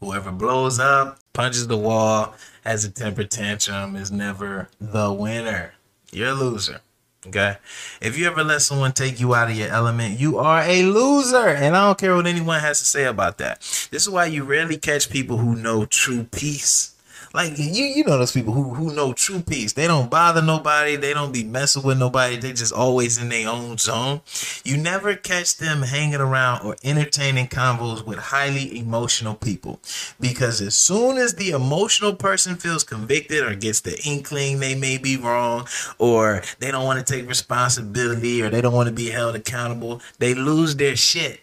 Whoever 0.00 0.32
blows 0.32 0.80
up 0.80 1.18
punches 1.34 1.66
the 1.66 1.76
wall 1.76 2.34
has 2.64 2.86
a 2.86 2.90
temper 2.90 3.24
tantrum 3.24 3.96
is 3.96 4.10
never 4.10 4.70
the 4.80 5.12
winner. 5.12 5.74
You're 6.10 6.30
a 6.30 6.32
loser 6.32 6.80
Okay. 7.26 7.56
If 8.00 8.18
you 8.18 8.26
ever 8.26 8.44
let 8.44 8.60
someone 8.60 8.92
take 8.92 9.18
you 9.18 9.34
out 9.34 9.50
of 9.50 9.56
your 9.56 9.68
element, 9.68 10.20
you 10.20 10.38
are 10.38 10.62
a 10.62 10.82
loser. 10.82 11.48
And 11.48 11.74
I 11.76 11.86
don't 11.86 11.98
care 11.98 12.14
what 12.14 12.26
anyone 12.26 12.60
has 12.60 12.78
to 12.80 12.84
say 12.84 13.04
about 13.04 13.38
that. 13.38 13.60
This 13.90 14.02
is 14.02 14.10
why 14.10 14.26
you 14.26 14.44
rarely 14.44 14.76
catch 14.76 15.08
people 15.08 15.38
who 15.38 15.56
know 15.56 15.86
true 15.86 16.24
peace. 16.24 16.93
Like 17.34 17.58
you, 17.58 17.84
you 17.84 18.04
know 18.04 18.16
those 18.16 18.30
people 18.30 18.52
who 18.52 18.74
who 18.74 18.94
know 18.94 19.12
true 19.12 19.40
peace. 19.40 19.72
They 19.72 19.88
don't 19.88 20.08
bother 20.08 20.40
nobody. 20.40 20.94
They 20.94 21.12
don't 21.12 21.32
be 21.32 21.42
messing 21.42 21.82
with 21.82 21.98
nobody. 21.98 22.36
They 22.36 22.52
just 22.52 22.72
always 22.72 23.18
in 23.18 23.28
their 23.28 23.48
own 23.48 23.76
zone. 23.76 24.20
You 24.62 24.76
never 24.76 25.16
catch 25.16 25.56
them 25.56 25.82
hanging 25.82 26.20
around 26.20 26.64
or 26.64 26.76
entertaining 26.84 27.48
convos 27.48 28.06
with 28.06 28.18
highly 28.18 28.78
emotional 28.78 29.34
people, 29.34 29.80
because 30.20 30.60
as 30.60 30.76
soon 30.76 31.18
as 31.18 31.34
the 31.34 31.50
emotional 31.50 32.14
person 32.14 32.54
feels 32.54 32.84
convicted 32.84 33.42
or 33.42 33.56
gets 33.56 33.80
the 33.80 34.00
inkling 34.06 34.60
they 34.60 34.76
may 34.76 34.96
be 34.96 35.16
wrong, 35.16 35.66
or 35.98 36.40
they 36.60 36.70
don't 36.70 36.84
want 36.84 37.04
to 37.04 37.12
take 37.12 37.28
responsibility, 37.28 38.42
or 38.42 38.48
they 38.48 38.60
don't 38.60 38.74
want 38.74 38.88
to 38.88 38.94
be 38.94 39.10
held 39.10 39.34
accountable, 39.34 40.00
they 40.20 40.34
lose 40.34 40.76
their 40.76 40.94
shit. 40.94 41.40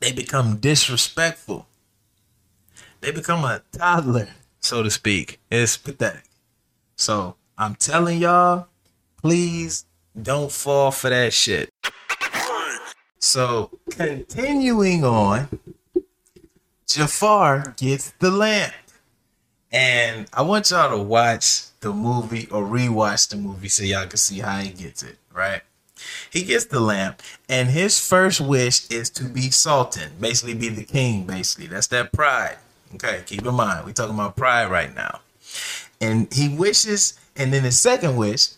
They 0.00 0.10
become 0.10 0.56
disrespectful 0.56 1.68
they 3.04 3.10
become 3.10 3.44
a 3.44 3.60
toddler, 3.70 4.28
so 4.60 4.82
to 4.82 4.90
speak. 4.90 5.38
It's 5.50 5.76
pathetic. 5.76 6.24
So 6.96 7.36
I'm 7.58 7.74
telling 7.74 8.18
y'all, 8.18 8.68
please 9.20 9.84
don't 10.20 10.50
fall 10.50 10.90
for 10.90 11.10
that 11.10 11.34
shit. 11.34 11.68
So 13.18 13.78
continuing 13.90 15.04
on, 15.04 15.60
Jafar 16.86 17.74
gets 17.76 18.12
the 18.20 18.30
lamp. 18.30 18.72
And 19.70 20.26
I 20.32 20.42
want 20.42 20.70
y'all 20.70 20.96
to 20.96 21.02
watch 21.02 21.64
the 21.80 21.92
movie 21.92 22.48
or 22.50 22.62
rewatch 22.62 23.28
the 23.28 23.36
movie 23.36 23.68
so 23.68 23.82
y'all 23.82 24.06
can 24.06 24.16
see 24.16 24.38
how 24.38 24.58
he 24.60 24.70
gets 24.70 25.02
it, 25.02 25.18
right? 25.30 25.60
He 26.30 26.42
gets 26.42 26.66
the 26.66 26.80
lamp, 26.80 27.22
and 27.48 27.68
his 27.68 27.98
first 27.98 28.40
wish 28.40 28.88
is 28.90 29.10
to 29.10 29.24
be 29.24 29.50
Sultan, 29.50 30.12
basically 30.20 30.54
be 30.54 30.68
the 30.68 30.84
king, 30.84 31.24
basically. 31.24 31.66
That's 31.66 31.86
that 31.88 32.12
pride. 32.12 32.56
Okay, 32.94 33.22
keep 33.26 33.44
in 33.44 33.54
mind, 33.54 33.84
we're 33.84 33.92
talking 33.92 34.14
about 34.14 34.36
pride 34.36 34.70
right 34.70 34.94
now. 34.94 35.20
And 36.00 36.32
he 36.32 36.48
wishes, 36.48 37.18
and 37.36 37.52
then 37.52 37.64
his 37.64 37.78
second 37.78 38.16
wish, 38.16 38.50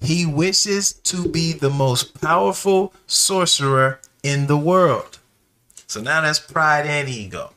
he 0.00 0.26
wishes 0.26 0.92
to 0.92 1.28
be 1.28 1.52
the 1.52 1.70
most 1.70 2.20
powerful 2.20 2.92
sorcerer 3.06 4.00
in 4.22 4.46
the 4.46 4.56
world. 4.56 5.18
So 5.86 6.00
now 6.00 6.20
that's 6.20 6.38
pride 6.38 6.86
and 6.86 7.08
ego. 7.08 7.52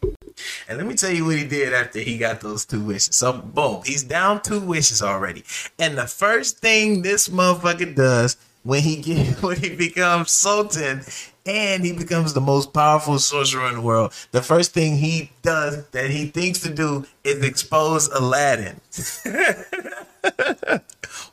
And 0.67 0.77
let 0.77 0.85
me 0.85 0.95
tell 0.95 1.11
you 1.11 1.25
what 1.25 1.37
he 1.37 1.45
did 1.45 1.73
after 1.73 1.99
he 1.99 2.17
got 2.17 2.41
those 2.41 2.65
two 2.65 2.81
wishes. 2.81 3.15
So 3.15 3.33
boom, 3.33 3.81
he's 3.85 4.03
down 4.03 4.41
two 4.41 4.59
wishes 4.59 5.01
already. 5.01 5.43
And 5.79 5.97
the 5.97 6.07
first 6.07 6.59
thing 6.59 7.01
this 7.01 7.29
motherfucker 7.29 7.95
does 7.95 8.37
when 8.63 8.81
he 8.81 8.97
get 8.97 9.27
when 9.41 9.57
he 9.57 9.75
becomes 9.75 10.31
sultan 10.31 11.01
and 11.45 11.85
he 11.85 11.93
becomes 11.93 12.33
the 12.33 12.41
most 12.41 12.73
powerful 12.73 13.19
sorcerer 13.19 13.67
in 13.69 13.75
the 13.75 13.81
world. 13.81 14.11
The 14.31 14.41
first 14.41 14.73
thing 14.73 14.97
he 14.97 15.31
does 15.43 15.85
that 15.89 16.09
he 16.09 16.25
thinks 16.27 16.59
to 16.61 16.73
do 16.73 17.05
is 17.23 17.43
expose 17.43 18.07
Aladdin. 18.07 18.81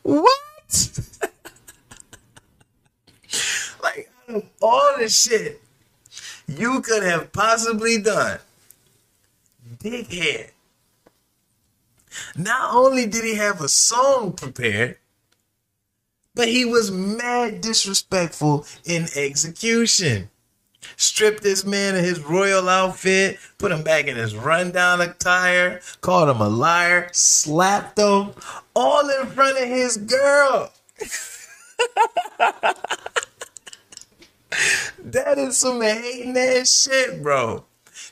what? 0.02 0.28
like 3.82 4.10
all 4.60 4.94
the 4.98 5.08
shit 5.08 5.62
you 6.46 6.82
could 6.82 7.02
have 7.02 7.32
possibly 7.32 8.00
done, 8.00 8.38
dickhead. 9.78 10.50
Not 12.36 12.74
only 12.74 13.06
did 13.06 13.24
he 13.24 13.36
have 13.36 13.62
a 13.62 13.68
song 13.68 14.34
prepared, 14.34 14.98
but 16.34 16.48
he 16.48 16.64
was 16.64 16.90
mad 16.90 17.60
disrespectful 17.60 18.66
in 18.84 19.06
execution. 19.16 20.30
Stripped 20.96 21.42
this 21.42 21.64
man 21.64 21.94
of 21.94 22.04
his 22.04 22.20
royal 22.20 22.68
outfit, 22.68 23.38
put 23.58 23.70
him 23.72 23.82
back 23.82 24.06
in 24.06 24.16
his 24.16 24.34
rundown 24.34 25.00
attire, 25.00 25.80
called 26.00 26.28
him 26.28 26.40
a 26.40 26.48
liar, 26.48 27.08
slapped 27.12 27.98
him, 27.98 28.32
all 28.74 29.08
in 29.08 29.26
front 29.28 29.58
of 29.58 29.68
his 29.68 29.96
girl. 29.96 30.72
that 34.98 35.38
is 35.38 35.56
some 35.56 35.80
hating 35.80 36.36
ass 36.36 36.82
shit, 36.82 37.22
bro. 37.22 37.64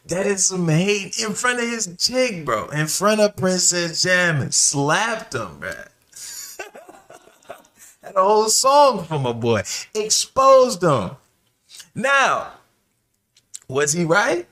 That 0.06 0.26
is 0.26 0.46
some 0.46 0.68
hate 0.68 1.18
in 1.18 1.34
front 1.34 1.58
of 1.60 1.68
his 1.68 1.94
chick, 1.98 2.44
bro. 2.44 2.68
In 2.68 2.86
front 2.86 3.20
of 3.20 3.36
Princess 3.36 4.02
Jasmine. 4.02 4.52
Slapped 4.52 5.34
him, 5.34 5.58
bro. 5.58 5.72
Had 8.10 8.16
a 8.16 8.24
whole 8.24 8.48
song 8.48 9.04
for 9.04 9.20
my 9.20 9.32
boy. 9.32 9.62
Exposed 9.94 10.82
him. 10.82 11.12
Now, 11.94 12.54
was 13.68 13.92
he 13.92 14.02
right? 14.02 14.48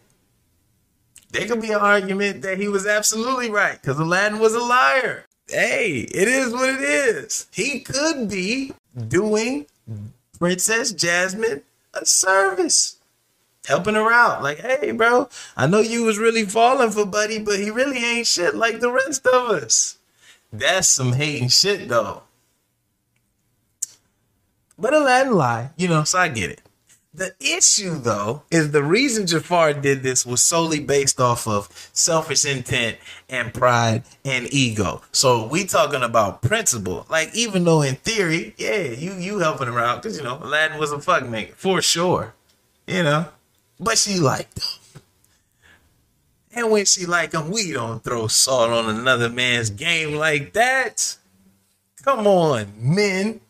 There 1.33 1.45
could 1.49 1.61
be 1.61 1.73
an 1.73 1.81
argument 1.81 2.43
that 2.43 2.59
he 2.59 2.69
was 2.69 2.87
absolutely 2.87 3.51
right 3.51 3.77
because 3.83 3.99
Aladdin 3.99 4.39
was 4.39 4.55
a 4.55 4.61
liar. 4.61 5.25
Hey, 5.49 6.07
it 6.09 6.29
is 6.29 6.53
what 6.53 6.69
it 6.69 6.81
is. 6.83 7.49
He 7.51 7.81
could 7.81 8.29
be 8.29 8.75
doing 9.09 9.67
Princess 10.39 10.93
Jasmine 10.93 11.63
a 11.93 12.07
service, 12.07 12.99
helping 13.67 13.97
her 13.97 14.13
out. 14.13 14.41
Like, 14.41 14.61
hey, 14.61 14.93
bro, 14.93 15.29
I 15.57 15.67
know 15.67 15.81
you 15.81 16.05
was 16.05 16.17
really 16.17 16.45
falling 16.45 16.93
for 16.93 17.05
Buddy, 17.05 17.41
but 17.41 17.59
he 17.59 17.73
really 17.73 18.05
ain't 18.05 18.29
shit 18.29 18.55
like 18.55 18.79
the 18.79 18.93
rest 18.93 19.27
of 19.27 19.51
us. 19.51 19.99
That's 20.53 20.87
some 20.87 21.15
hating 21.15 21.49
shit, 21.49 21.89
though. 21.89 22.23
But 24.79 24.95
Aladdin 24.95 25.35
lie, 25.35 25.71
you 25.77 25.89
know, 25.89 26.05
so 26.05 26.19
I 26.19 26.29
get 26.29 26.51
it. 26.51 26.61
The 27.13 27.35
issue, 27.41 27.99
though, 27.99 28.43
is 28.49 28.71
the 28.71 28.83
reason 28.83 29.27
Jafar 29.27 29.73
did 29.73 30.05
this 30.05 30.25
was 30.25 30.41
solely 30.41 30.79
based 30.79 31.21
off 31.21 31.49
of 31.49 31.69
selfish 31.93 32.45
intent 32.45 32.99
and 33.29 33.53
pride 33.53 34.05
and 34.25 34.47
ego. 34.55 35.03
So 35.11 35.45
we 35.49 35.65
talking 35.65 36.03
about 36.03 36.43
principle. 36.43 37.07
Like, 37.11 37.35
even 37.35 37.65
though 37.65 37.83
in 37.83 37.97
theory, 37.97 38.55
yeah, 38.57 38.83
you 38.83 39.15
you 39.15 39.41
helping 39.41 39.67
her 39.67 39.81
out 39.81 40.01
because 40.01 40.17
you 40.17 40.23
know 40.23 40.39
Aladdin 40.41 40.79
was 40.79 40.93
a 40.93 41.01
fuck 41.01 41.25
nigga 41.25 41.55
for 41.55 41.83
sure, 41.83 42.35
you 42.87 43.03
know. 43.03 43.27
But 43.81 43.99
she 43.99 44.21
liked 44.21 44.59
him, 44.59 45.03
and 46.53 46.71
when 46.71 46.85
she 46.85 47.05
like 47.05 47.33
him, 47.33 47.51
we 47.51 47.73
don't 47.73 48.05
throw 48.05 48.29
salt 48.29 48.71
on 48.71 48.89
another 48.95 49.29
man's 49.29 49.71
game 49.71 50.15
like 50.15 50.53
that. 50.53 51.17
Come 52.05 52.29
on, 52.29 52.73
men 52.77 53.41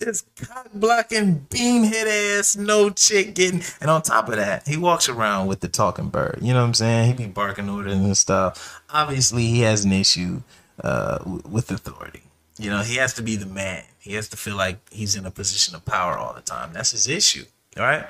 this 0.00 0.24
cock 0.42 0.68
blocking 0.74 1.46
beanhead 1.50 2.38
ass 2.38 2.56
no 2.56 2.90
chick 2.90 3.34
getting 3.34 3.62
and 3.80 3.90
on 3.90 4.02
top 4.02 4.28
of 4.28 4.36
that 4.36 4.66
he 4.66 4.76
walks 4.76 5.08
around 5.08 5.46
with 5.46 5.60
the 5.60 5.68
talking 5.68 6.08
bird. 6.08 6.38
You 6.42 6.52
know 6.52 6.60
what 6.60 6.66
i'm 6.66 6.74
saying? 6.74 7.06
He 7.06 7.12
be 7.12 7.26
barking 7.26 7.68
orders 7.68 7.94
and 7.94 8.16
stuff. 8.16 8.82
Obviously 8.90 9.46
he 9.46 9.60
has 9.60 9.84
an 9.84 9.92
issue 9.92 10.42
uh, 10.82 11.18
with 11.48 11.70
authority. 11.70 12.22
You 12.58 12.70
know 12.70 12.82
he 12.82 12.96
has 12.96 13.14
to 13.14 13.22
be 13.22 13.36
the 13.36 13.46
man. 13.46 13.84
He 13.98 14.14
has 14.14 14.28
to 14.30 14.36
feel 14.36 14.56
like 14.56 14.78
he's 14.90 15.14
in 15.14 15.26
a 15.26 15.30
position 15.30 15.74
of 15.74 15.84
power 15.84 16.16
all 16.16 16.34
the 16.34 16.40
time. 16.40 16.72
That's 16.72 16.90
his 16.90 17.06
issue 17.06 17.44
all 17.76 17.84
right? 17.84 18.06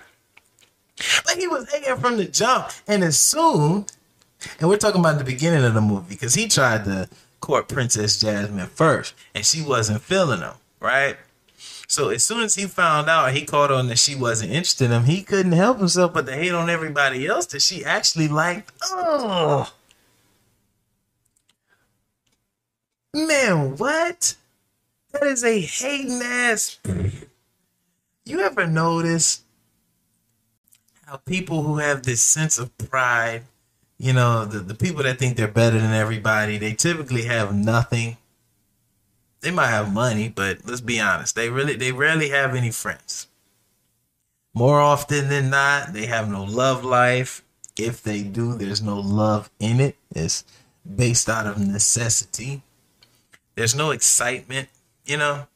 But 1.25 1.37
he 1.39 1.47
was 1.47 1.71
hating 1.71 1.97
from 1.97 2.17
the 2.17 2.27
jump 2.27 2.71
and 2.87 3.03
assumed 3.03 3.93
and 4.59 4.69
we're 4.69 4.77
talking 4.77 5.01
about 5.01 5.19
the 5.19 5.25
beginning 5.25 5.65
of 5.65 5.75
the 5.75 5.81
movie 5.81 6.07
because 6.09 6.35
he 6.35 6.49
tried 6.49 6.85
to 6.85 7.09
court 7.41 7.69
princess 7.69 8.21
jasmine 8.21 8.67
first 8.67 9.15
and 9.35 9.45
she 9.45 9.63
wasn't 9.63 10.01
feeling 10.01 10.41
him 10.41 10.53
right 10.79 11.17
so 11.91 12.11
as 12.11 12.23
soon 12.23 12.45
as 12.45 12.55
he 12.55 12.67
found 12.67 13.11
out, 13.11 13.35
he 13.35 13.45
caught 13.45 13.73
on 13.73 13.89
that 13.89 13.99
she 13.99 14.15
wasn't 14.15 14.53
interested 14.53 14.85
in 14.85 14.93
him. 14.93 15.05
He 15.07 15.25
couldn't 15.25 15.51
help 15.51 15.79
himself 15.79 16.15
but 16.15 16.25
to 16.27 16.33
hate 16.33 16.53
on 16.53 16.71
everybody 16.71 17.27
else 17.27 17.47
that 17.47 17.63
she 17.63 17.85
actually 17.85 18.29
liked. 18.29 18.71
Oh, 18.85 19.73
man, 23.13 23.77
what? 23.77 24.37
That 25.11 25.25
is 25.25 25.43
a 25.43 25.61
hating 25.61 26.21
ass. 26.23 26.79
You 28.25 28.39
ever 28.39 28.69
notice 28.69 29.43
how 31.07 31.17
people 31.17 31.65
who 31.65 31.79
have 31.79 32.05
this 32.05 32.23
sense 32.23 32.57
of 32.57 32.79
pride, 32.79 33.43
you 33.99 34.13
know, 34.13 34.45
the, 34.45 34.61
the 34.61 34.77
people 34.77 35.03
that 35.03 35.19
think 35.19 35.37
they're 35.37 35.49
better 35.49 35.81
than 35.81 35.93
everybody, 35.93 36.57
they 36.57 36.73
typically 36.73 37.23
have 37.23 37.53
nothing 37.53 38.17
they 39.41 39.51
might 39.51 39.69
have 39.69 39.93
money, 39.93 40.29
but 40.29 40.59
let's 40.67 40.81
be 40.81 41.01
honest, 41.01 41.35
they 41.35 41.49
really 41.49 41.77
they 41.77 41.93
rarely 41.93 42.31
have 42.31 42.55
any 42.55 42.71
friends. 42.71 43.27
More 44.53 44.81
often 44.81 45.29
than 45.29 45.51
not, 45.51 45.93
they 45.93 46.07
have 46.07 46.29
no 46.29 46.45
love 46.45 46.85
life. 46.85 47.43
If 47.79 48.03
they 48.03 48.23
do, 48.23 48.55
there's 48.55 48.83
no 48.83 48.99
love 48.99 49.51
in 49.59 49.81
it. 49.81 49.97
It's 50.15 50.45
based 50.85 51.29
out 51.29 51.47
of 51.47 51.59
necessity. 51.59 52.63
There's 53.55 53.75
no 53.75 53.91
excitement, 53.91 54.69
you 55.07 55.17
know. 55.17 55.47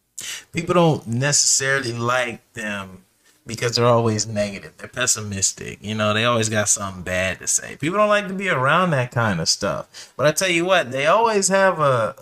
People 0.53 0.75
don't 0.75 1.07
necessarily 1.07 1.93
like 1.93 2.53
them 2.53 3.04
because 3.47 3.77
they're 3.77 3.85
always 3.85 4.27
negative. 4.27 4.73
They're 4.79 4.89
pessimistic. 4.89 5.79
You 5.83 5.95
know, 5.95 6.15
they 6.15 6.25
always 6.25 6.49
got 6.49 6.69
something 6.69 7.03
bad 7.03 7.41
to 7.41 7.47
say. 7.47 7.77
People 7.77 7.99
don't 7.99 8.09
like 8.09 8.29
to 8.29 8.35
be 8.35 8.49
around 8.49 8.91
that 8.91 9.11
kind 9.11 9.41
of 9.41 9.49
stuff. 9.49 10.13
But 10.17 10.27
I 10.27 10.33
tell 10.33 10.49
you 10.49 10.65
what, 10.65 10.91
they 10.91 11.07
always 11.07 11.49
have 11.49 11.79
a 11.79 12.15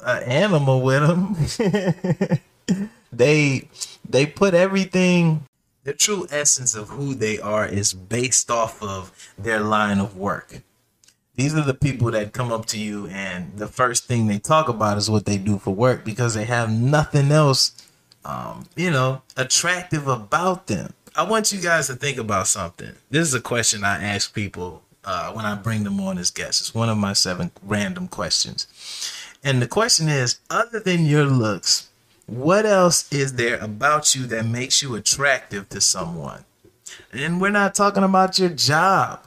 a, 0.00 0.04
a 0.04 0.28
animal 0.28 0.80
with 0.82 1.06
them. 1.06 2.40
they 3.12 3.68
they 4.08 4.26
put 4.26 4.54
everything. 4.54 5.44
The 5.84 5.92
true 5.92 6.26
essence 6.30 6.74
of 6.74 6.88
who 6.88 7.14
they 7.14 7.38
are 7.38 7.64
is 7.64 7.94
based 7.94 8.50
off 8.50 8.82
of 8.82 9.32
their 9.38 9.60
line 9.60 10.00
of 10.00 10.16
work. 10.16 10.62
These 11.36 11.54
are 11.54 11.62
the 11.62 11.74
people 11.74 12.10
that 12.12 12.32
come 12.32 12.50
up 12.50 12.64
to 12.66 12.78
you, 12.78 13.06
and 13.08 13.56
the 13.56 13.68
first 13.68 14.06
thing 14.06 14.26
they 14.26 14.38
talk 14.38 14.68
about 14.68 14.96
is 14.96 15.10
what 15.10 15.26
they 15.26 15.36
do 15.36 15.58
for 15.58 15.72
work 15.72 16.02
because 16.02 16.34
they 16.34 16.46
have 16.46 16.72
nothing 16.72 17.30
else 17.30 17.85
um, 18.26 18.66
you 18.74 18.90
know, 18.90 19.22
attractive 19.36 20.08
about 20.08 20.66
them. 20.66 20.92
I 21.14 21.22
want 21.22 21.52
you 21.52 21.60
guys 21.60 21.86
to 21.86 21.94
think 21.94 22.18
about 22.18 22.48
something. 22.48 22.92
This 23.08 23.28
is 23.28 23.34
a 23.34 23.40
question 23.40 23.84
I 23.84 24.02
ask 24.02 24.34
people 24.34 24.82
uh, 25.04 25.32
when 25.32 25.44
I 25.46 25.54
bring 25.54 25.84
them 25.84 26.00
on 26.00 26.18
as 26.18 26.30
guests. 26.30 26.60
It's 26.60 26.74
one 26.74 26.88
of 26.88 26.98
my 26.98 27.12
seven 27.12 27.52
random 27.62 28.08
questions. 28.08 28.66
And 29.44 29.62
the 29.62 29.68
question 29.68 30.08
is 30.08 30.40
other 30.50 30.80
than 30.80 31.06
your 31.06 31.24
looks, 31.24 31.88
what 32.26 32.66
else 32.66 33.10
is 33.12 33.34
there 33.34 33.58
about 33.58 34.14
you 34.16 34.26
that 34.26 34.44
makes 34.44 34.82
you 34.82 34.96
attractive 34.96 35.68
to 35.68 35.80
someone? 35.80 36.44
And 37.12 37.40
we're 37.40 37.50
not 37.50 37.74
talking 37.74 38.02
about 38.02 38.38
your 38.38 38.48
job. 38.48 39.24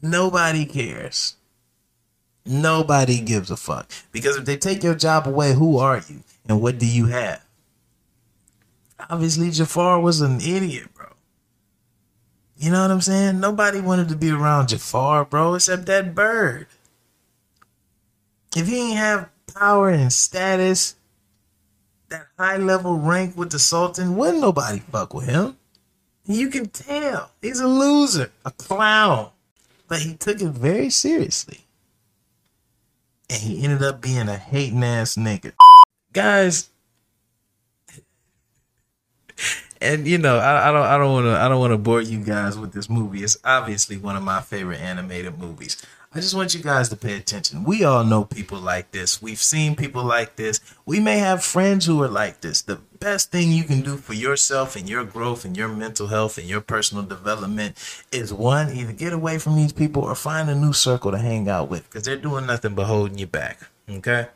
Nobody 0.00 0.64
cares. 0.64 1.34
Nobody 2.46 3.20
gives 3.20 3.50
a 3.50 3.56
fuck. 3.56 3.90
Because 4.12 4.36
if 4.36 4.44
they 4.44 4.56
take 4.56 4.84
your 4.84 4.94
job 4.94 5.26
away, 5.26 5.52
who 5.52 5.78
are 5.78 6.00
you? 6.08 6.22
And 6.48 6.62
what 6.62 6.78
do 6.78 6.86
you 6.86 7.06
have? 7.06 7.44
Obviously 9.08 9.50
Jafar 9.50 10.00
was 10.00 10.20
an 10.20 10.40
idiot, 10.40 10.92
bro. 10.94 11.06
You 12.56 12.70
know 12.70 12.82
what 12.82 12.90
I'm 12.90 13.00
saying? 13.00 13.40
Nobody 13.40 13.80
wanted 13.80 14.08
to 14.10 14.16
be 14.16 14.30
around 14.30 14.68
Jafar, 14.68 15.24
bro, 15.24 15.54
except 15.54 15.86
that 15.86 16.14
bird. 16.14 16.66
If 18.54 18.66
he 18.66 18.90
ain't 18.90 18.98
have 18.98 19.30
power 19.54 19.88
and 19.88 20.12
status, 20.12 20.96
that 22.08 22.26
high 22.38 22.56
level 22.56 22.98
rank 22.98 23.36
with 23.36 23.50
the 23.50 23.58
Sultan, 23.58 24.16
wouldn't 24.16 24.40
nobody 24.40 24.80
fuck 24.80 25.14
with 25.14 25.26
him. 25.26 25.56
You 26.26 26.48
can 26.48 26.68
tell 26.68 27.30
he's 27.40 27.60
a 27.60 27.66
loser, 27.66 28.30
a 28.44 28.50
clown. 28.50 29.30
But 29.88 30.00
he 30.00 30.14
took 30.14 30.40
it 30.40 30.50
very 30.50 30.90
seriously. 30.90 31.60
And 33.28 33.40
he 33.40 33.64
ended 33.64 33.82
up 33.82 34.00
being 34.00 34.28
a 34.28 34.36
hating 34.36 34.84
ass 34.84 35.16
nigga. 35.16 35.52
Guys, 36.12 36.68
and 39.80 40.06
you 40.06 40.18
know, 40.18 40.38
I, 40.38 40.68
I 40.68 40.72
don't, 40.72 40.86
I 40.86 40.98
don't 40.98 41.12
want 41.12 41.26
to, 41.26 41.36
I 41.40 41.48
don't 41.48 41.60
want 41.60 41.72
to 41.72 41.78
bore 41.78 42.02
you 42.02 42.18
guys 42.18 42.58
with 42.58 42.72
this 42.72 42.90
movie. 42.90 43.22
It's 43.22 43.38
obviously 43.44 43.96
one 43.96 44.16
of 44.16 44.22
my 44.22 44.40
favorite 44.40 44.80
animated 44.80 45.38
movies. 45.38 45.82
I 46.12 46.18
just 46.18 46.34
want 46.34 46.54
you 46.54 46.60
guys 46.60 46.88
to 46.88 46.96
pay 46.96 47.16
attention. 47.16 47.62
We 47.62 47.84
all 47.84 48.02
know 48.02 48.24
people 48.24 48.58
like 48.58 48.90
this. 48.90 49.22
We've 49.22 49.38
seen 49.38 49.76
people 49.76 50.02
like 50.02 50.34
this. 50.34 50.58
We 50.84 50.98
may 50.98 51.18
have 51.18 51.44
friends 51.44 51.86
who 51.86 52.02
are 52.02 52.08
like 52.08 52.40
this. 52.40 52.62
The 52.62 52.80
best 52.98 53.30
thing 53.30 53.52
you 53.52 53.62
can 53.62 53.82
do 53.82 53.96
for 53.96 54.12
yourself 54.12 54.74
and 54.74 54.88
your 54.88 55.04
growth 55.04 55.44
and 55.44 55.56
your 55.56 55.68
mental 55.68 56.08
health 56.08 56.36
and 56.36 56.48
your 56.48 56.62
personal 56.62 57.04
development 57.04 57.76
is 58.10 58.34
one, 58.34 58.72
either 58.72 58.92
get 58.92 59.12
away 59.12 59.38
from 59.38 59.54
these 59.54 59.72
people 59.72 60.02
or 60.02 60.16
find 60.16 60.50
a 60.50 60.54
new 60.56 60.72
circle 60.72 61.12
to 61.12 61.18
hang 61.18 61.48
out 61.48 61.70
with 61.70 61.88
because 61.88 62.02
they're 62.02 62.16
doing 62.16 62.44
nothing 62.44 62.74
but 62.74 62.86
holding 62.86 63.16
you 63.16 63.28
back. 63.28 63.60
Okay. 63.88 64.26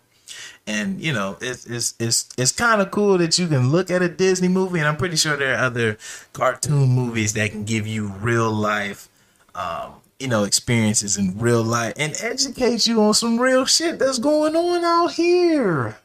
And 0.66 1.00
you 1.00 1.12
know, 1.12 1.36
it's 1.40 1.66
it's 1.66 1.94
it's 1.98 2.28
it's 2.38 2.52
kind 2.52 2.80
of 2.80 2.90
cool 2.90 3.18
that 3.18 3.38
you 3.38 3.46
can 3.48 3.70
look 3.70 3.90
at 3.90 4.02
a 4.02 4.08
Disney 4.08 4.48
movie, 4.48 4.78
and 4.78 4.88
I'm 4.88 4.96
pretty 4.96 5.16
sure 5.16 5.36
there 5.36 5.54
are 5.54 5.64
other 5.64 5.98
cartoon 6.32 6.88
movies 6.90 7.34
that 7.34 7.50
can 7.50 7.64
give 7.64 7.86
you 7.86 8.08
real 8.08 8.50
life, 8.50 9.08
um, 9.54 9.94
you 10.18 10.28
know, 10.28 10.44
experiences 10.44 11.16
in 11.16 11.38
real 11.38 11.62
life 11.62 11.94
and 11.96 12.14
educate 12.22 12.86
you 12.86 13.02
on 13.02 13.14
some 13.14 13.38
real 13.38 13.64
shit 13.66 13.98
that's 13.98 14.18
going 14.18 14.56
on 14.56 14.84
out 14.84 15.12
here. 15.12 15.96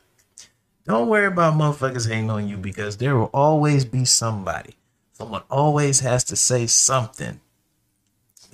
Don't 0.86 1.08
worry 1.08 1.28
about 1.28 1.54
motherfuckers 1.54 2.10
hating 2.10 2.30
on 2.32 2.48
you 2.48 2.58
because 2.58 2.98
there 2.98 3.16
will 3.16 3.30
always 3.34 3.86
be 3.86 4.06
somebody. 4.06 4.76
Someone 5.14 5.44
always 5.50 6.00
has 6.00 6.24
to 6.26 6.36
say 6.36 6.66
something 6.66 7.40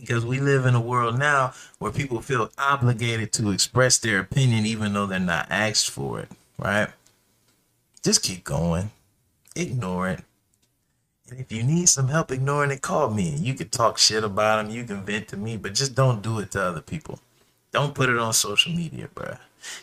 because 0.05 0.23
we 0.23 0.39
live 0.39 0.67
in 0.67 0.75
a 0.75 0.81
world 0.81 1.17
now 1.17 1.51
where 1.79 1.91
people 1.91 2.21
feel 2.21 2.51
obligated 2.59 3.33
to 3.33 3.49
express 3.49 3.97
their 3.97 4.19
opinion 4.19 4.65
even 4.65 4.93
though 4.93 5.07
they're 5.07 5.19
not 5.19 5.47
asked 5.49 5.89
for 5.89 6.19
it, 6.19 6.29
right? 6.59 6.89
Just 8.03 8.21
keep 8.21 8.43
going. 8.43 8.91
Ignore 9.55 10.09
it. 10.09 10.19
And 11.31 11.39
if 11.39 11.51
you 11.51 11.63
need 11.63 11.89
some 11.89 12.09
help 12.09 12.31
ignoring 12.31 12.69
it, 12.69 12.83
call 12.83 13.09
me. 13.09 13.29
You 13.31 13.55
can 13.55 13.69
talk 13.69 13.97
shit 13.97 14.23
about 14.23 14.63
them, 14.63 14.75
you 14.75 14.83
can 14.83 15.03
vent 15.03 15.27
to 15.29 15.37
me, 15.37 15.57
but 15.57 15.73
just 15.73 15.95
don't 15.95 16.21
do 16.21 16.37
it 16.37 16.51
to 16.51 16.61
other 16.61 16.81
people. 16.81 17.19
Don't 17.71 17.95
put 17.95 18.09
it 18.09 18.17
on 18.19 18.31
social 18.31 18.71
media, 18.71 19.09
bruh. 19.13 19.39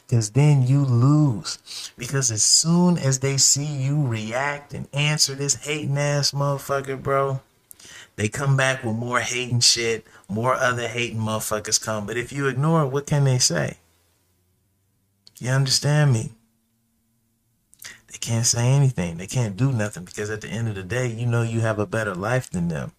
Because 0.06 0.30
then 0.30 0.64
you 0.64 0.84
lose. 0.84 1.92
Because 1.98 2.30
as 2.30 2.44
soon 2.44 2.96
as 2.96 3.18
they 3.18 3.38
see 3.38 3.66
you 3.66 4.06
react 4.06 4.72
and 4.72 4.86
answer 4.92 5.34
this 5.34 5.56
hating 5.56 5.98
ass 5.98 6.30
motherfucker, 6.30 7.02
bro, 7.02 7.40
they 8.16 8.28
come 8.28 8.56
back 8.56 8.84
with 8.84 8.94
more 8.94 9.20
hating 9.20 9.60
shit, 9.60 10.06
more 10.32 10.54
other 10.54 10.88
hating 10.88 11.18
motherfuckers 11.18 11.82
come. 11.82 12.06
But 12.06 12.16
if 12.16 12.32
you 12.32 12.48
ignore 12.48 12.82
it, 12.82 12.88
what 12.88 13.06
can 13.06 13.24
they 13.24 13.38
say? 13.38 13.78
You 15.38 15.50
understand 15.50 16.12
me? 16.12 16.32
They 18.10 18.18
can't 18.18 18.46
say 18.46 18.68
anything. 18.68 19.16
They 19.16 19.26
can't 19.26 19.56
do 19.56 19.72
nothing 19.72 20.04
because 20.04 20.30
at 20.30 20.40
the 20.40 20.48
end 20.48 20.68
of 20.68 20.74
the 20.74 20.82
day, 20.82 21.06
you 21.06 21.26
know 21.26 21.42
you 21.42 21.60
have 21.60 21.78
a 21.78 21.86
better 21.86 22.14
life 22.14 22.50
than 22.50 22.68
them. 22.68 22.92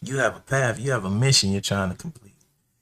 You 0.00 0.18
have 0.18 0.36
a 0.36 0.40
path, 0.40 0.78
you 0.78 0.92
have 0.92 1.04
a 1.04 1.10
mission 1.10 1.50
you're 1.50 1.60
trying 1.60 1.90
to 1.90 1.96
complete. 1.96 2.34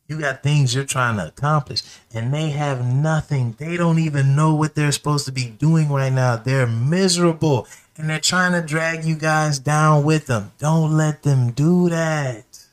You 0.07 0.21
got 0.21 0.43
things 0.43 0.75
you're 0.75 0.85
trying 0.85 1.17
to 1.17 1.27
accomplish, 1.27 1.83
and 2.15 2.33
they 2.33 2.51
have 2.51 2.85
nothing. 2.85 3.57
They 3.59 3.77
don't 3.77 3.99
even 3.99 4.37
know 4.37 4.55
what 4.55 4.75
they're 4.75 4.93
supposed 4.93 5.27
to 5.27 5.33
be 5.33 5.47
doing 5.47 5.89
right 5.89 6.13
now. 6.13 6.37
They're 6.37 6.67
miserable 6.67 7.67
and 7.99 8.11
they're 8.11 8.21
trying 8.21 8.53
to 8.53 8.67
drag 8.67 9.05
you 9.05 9.17
guys 9.17 9.59
down 9.59 10.05
with 10.05 10.27
them. 10.27 10.53
Don't 10.59 10.97
let 10.97 11.23
them 11.23 11.53
do 11.53 11.89
that. 11.89 12.66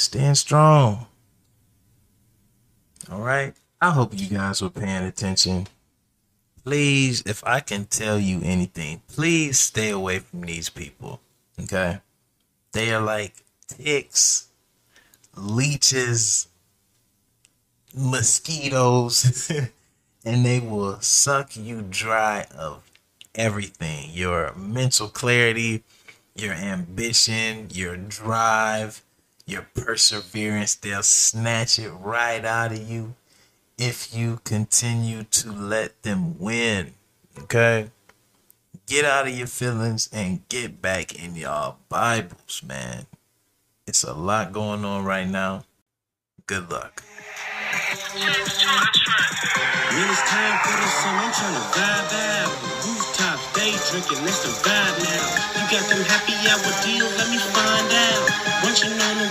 Stand 0.00 0.38
strong. 0.38 1.06
All 3.12 3.20
right. 3.20 3.52
I 3.82 3.90
hope 3.90 4.18
you 4.18 4.28
guys 4.28 4.62
were 4.62 4.70
paying 4.70 5.04
attention. 5.04 5.66
Please, 6.64 7.22
if 7.26 7.44
I 7.44 7.60
can 7.60 7.84
tell 7.84 8.18
you 8.18 8.40
anything, 8.42 9.02
please 9.08 9.60
stay 9.60 9.90
away 9.90 10.20
from 10.20 10.40
these 10.40 10.70
people. 10.70 11.20
Okay? 11.62 11.98
They 12.72 12.94
are 12.94 13.02
like 13.02 13.34
ticks, 13.68 14.48
leeches, 15.36 16.48
mosquitoes. 17.94 19.52
and 20.24 20.46
they 20.46 20.60
will 20.60 20.98
suck 21.02 21.58
you 21.58 21.82
dry 21.82 22.46
of 22.56 22.90
everything 23.34 24.08
your 24.14 24.54
mental 24.54 25.08
clarity, 25.08 25.84
your 26.34 26.54
ambition, 26.54 27.68
your 27.70 27.98
drive, 27.98 29.02
your 29.50 29.66
perseverance. 29.74 30.74
They'll 30.76 31.02
snatch 31.02 31.78
it 31.78 31.90
right 31.90 32.44
out 32.44 32.72
of 32.72 32.88
you 32.88 33.14
if 33.76 34.14
you 34.14 34.40
continue 34.44 35.24
to 35.24 35.52
let 35.52 36.02
them 36.02 36.38
win. 36.38 36.94
Okay? 37.40 37.90
Get 38.86 39.04
out 39.04 39.26
of 39.26 39.36
your 39.36 39.46
feelings 39.46 40.08
and 40.12 40.46
get 40.48 40.80
back 40.80 41.14
in 41.14 41.34
your 41.36 41.76
Bibles, 41.88 42.62
man. 42.66 43.06
It's 43.86 44.04
a 44.04 44.14
lot 44.14 44.52
going 44.52 44.84
on 44.84 45.04
right 45.04 45.28
now. 45.28 45.64
Good 46.46 46.70
luck. 46.70 47.02
It's 49.92 50.22
time 50.26 50.58
for 50.62 50.74
the 50.74 50.88
song, 50.90 51.18
I'm 51.18 51.32
trying 51.32 51.54
to 51.54 51.60
vibe 51.70 52.12
out. 52.14 52.50
Rooftop, 52.86 53.38
day 53.54 53.74
drinking, 53.90 54.24
that's 54.24 54.42
the 54.42 54.50
vibe 54.68 54.96
now. 55.02 55.26
You 55.54 55.62
got 55.70 55.84
them 55.90 56.02
happy 56.06 56.34
hour 56.50 56.72
deals, 56.82 57.14
let 57.18 57.28
me 57.30 57.38
find 57.38 57.92
out. 57.92 58.50
The 59.20 59.29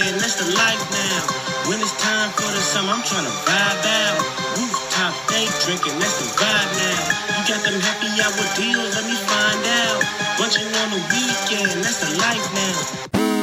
weekend, 0.00 0.20
that's 0.20 0.36
the 0.36 0.48
life 0.56 0.84
now. 0.90 1.68
When 1.68 1.80
it's 1.80 1.92
time 2.02 2.30
for 2.32 2.48
the 2.48 2.60
summer, 2.60 2.92
I'm 2.92 3.02
trying 3.02 3.24
to 3.24 3.36
vibe 3.44 3.84
out. 3.84 4.18
Rooftop, 4.56 5.14
day 5.28 5.46
drinking, 5.64 5.98
that's 6.00 6.18
the 6.18 6.28
vibe 6.40 6.72
now. 6.76 7.00
You 7.36 7.42
got 7.48 7.60
them 7.64 7.80
happy 7.80 8.08
hour 8.20 8.46
deals, 8.56 8.96
let 8.96 9.04
me 9.04 9.16
find 9.16 9.62
out. 9.84 10.00
Brunching 10.36 10.66
on 10.66 10.88
the 10.90 11.00
weekend, 11.12 11.84
that's 11.84 12.00
the 12.00 12.18
life 12.18 12.46
now. 12.54 13.39